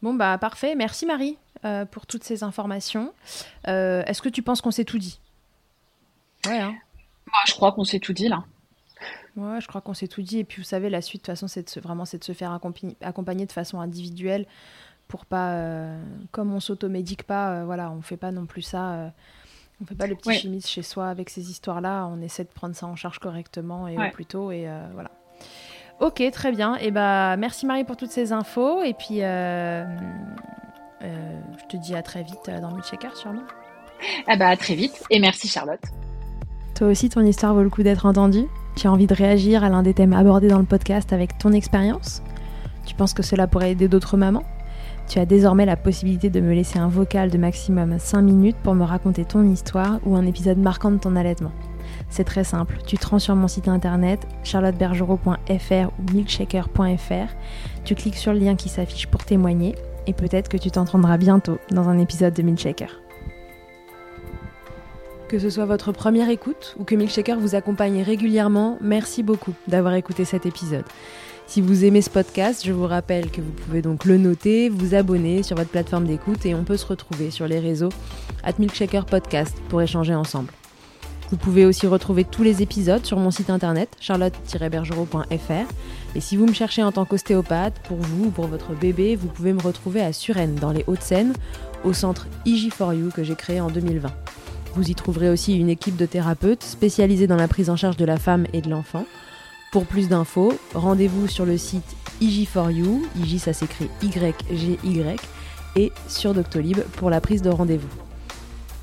[0.00, 0.74] Bon bah parfait.
[0.74, 3.12] Merci Marie euh, pour toutes ces informations.
[3.68, 5.20] Euh, est-ce que tu penses qu'on s'est tout dit?
[6.46, 6.58] Ouais.
[6.58, 6.74] Hein.
[7.26, 8.44] Bah, je crois qu'on s'est tout dit là.
[9.36, 10.38] Ouais, je crois qu'on s'est tout dit.
[10.40, 12.58] Et puis vous savez, la suite, de toute façon, c'est vraiment c'est de se faire
[13.00, 14.46] accompagner de façon individuelle
[15.08, 16.02] pour pas, euh,
[16.32, 19.12] comme on s'automédique pas, voilà, on fait pas non plus ça.
[19.80, 22.06] On fait pas le petit chimiste chez soi avec ces histoires-là.
[22.06, 24.50] On essaie de prendre ça en charge correctement et au plus tôt.
[24.50, 25.10] Et voilà.
[26.00, 26.76] Ok, très bien.
[26.76, 28.82] Et bah, merci Marie pour toutes ces infos.
[28.82, 29.20] Et puis,
[31.02, 33.42] je te dis à très vite dans Milkshaker, sûrement.
[34.26, 35.02] Ah bah, à très vite.
[35.10, 35.82] Et merci Charlotte.
[36.74, 38.46] Toi aussi, ton histoire vaut le coup d'être entendue
[38.76, 41.52] Tu as envie de réagir à l'un des thèmes abordés dans le podcast avec ton
[41.52, 42.22] expérience?
[42.86, 44.44] Tu penses que cela pourrait aider d'autres mamans?
[45.08, 48.74] Tu as désormais la possibilité de me laisser un vocal de maximum 5 minutes pour
[48.74, 51.52] me raconter ton histoire ou un épisode marquant de ton allaitement.
[52.08, 57.34] C'est très simple, tu te rends sur mon site internet charlottebergerot.fr ou milkshaker.fr,
[57.84, 59.74] tu cliques sur le lien qui s'affiche pour témoigner
[60.06, 63.00] et peut-être que tu t'entendras bientôt dans un épisode de Milkshaker.
[65.28, 69.94] Que ce soit votre première écoute ou que Milkshaker vous accompagne régulièrement, merci beaucoup d'avoir
[69.94, 70.84] écouté cet épisode.
[71.46, 74.94] Si vous aimez ce podcast, je vous rappelle que vous pouvez donc le noter, vous
[74.94, 77.90] abonner sur votre plateforme d'écoute et on peut se retrouver sur les réseaux
[78.44, 80.52] at Milkshaker Podcast pour échanger ensemble.
[81.32, 85.72] Vous pouvez aussi retrouver tous les épisodes sur mon site internet charlotte-bergerot.fr
[86.14, 89.28] et si vous me cherchez en tant qu'ostéopathe, pour vous ou pour votre bébé, vous
[89.28, 91.32] pouvez me retrouver à Suresnes dans les Hauts-de-Seine
[91.84, 94.10] au centre IG4U que j'ai créé en 2020.
[94.74, 98.04] Vous y trouverez aussi une équipe de thérapeutes spécialisés dans la prise en charge de
[98.04, 99.06] la femme et de l'enfant
[99.72, 105.18] pour plus d'infos, rendez-vous sur le site IG4U, IG ça s'écrit Y-G-Y,
[105.76, 108.01] et sur Doctolib pour la prise de rendez-vous.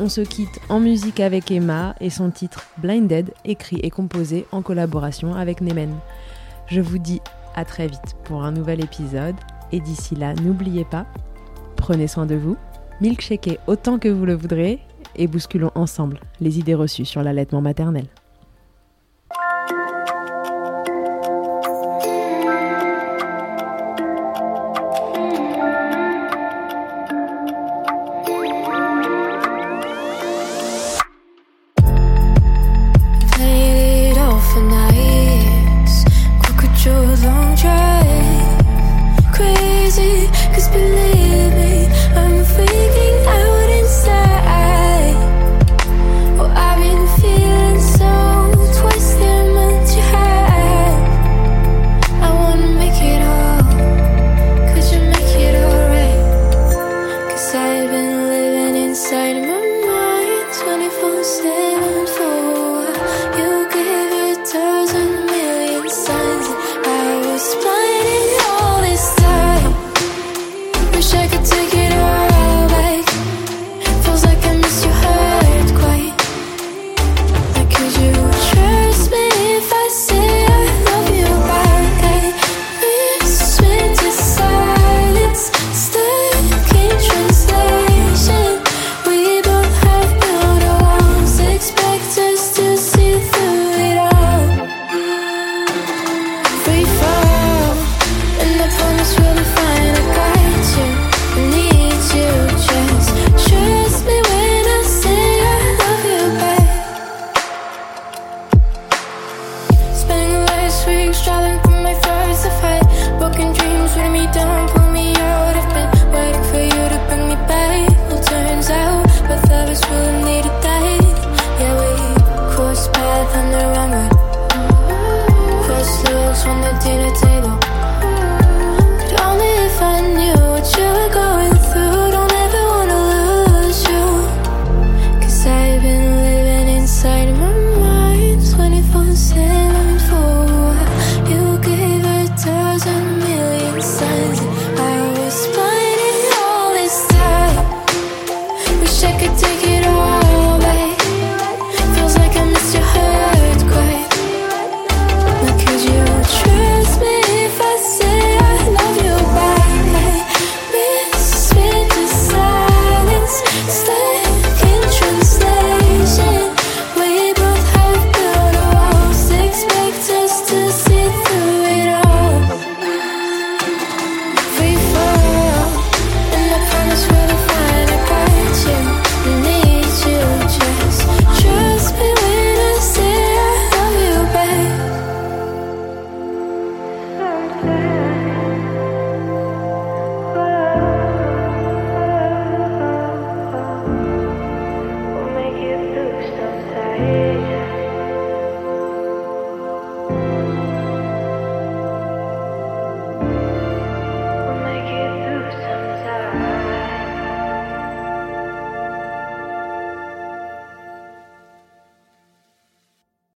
[0.02, 4.62] On se quitte en musique avec Emma et son titre Blinded, écrit et composé en
[4.62, 5.94] collaboration avec Nemen.
[6.68, 7.20] Je vous dis
[7.54, 9.36] à très vite pour un nouvel épisode,
[9.74, 11.06] et d'ici là, n'oubliez pas,
[11.76, 12.56] prenez soin de vous,
[13.02, 14.80] milkshakez autant que vous le voudrez,
[15.18, 18.06] et bousculons ensemble les idées reçues sur l'allaitement maternel.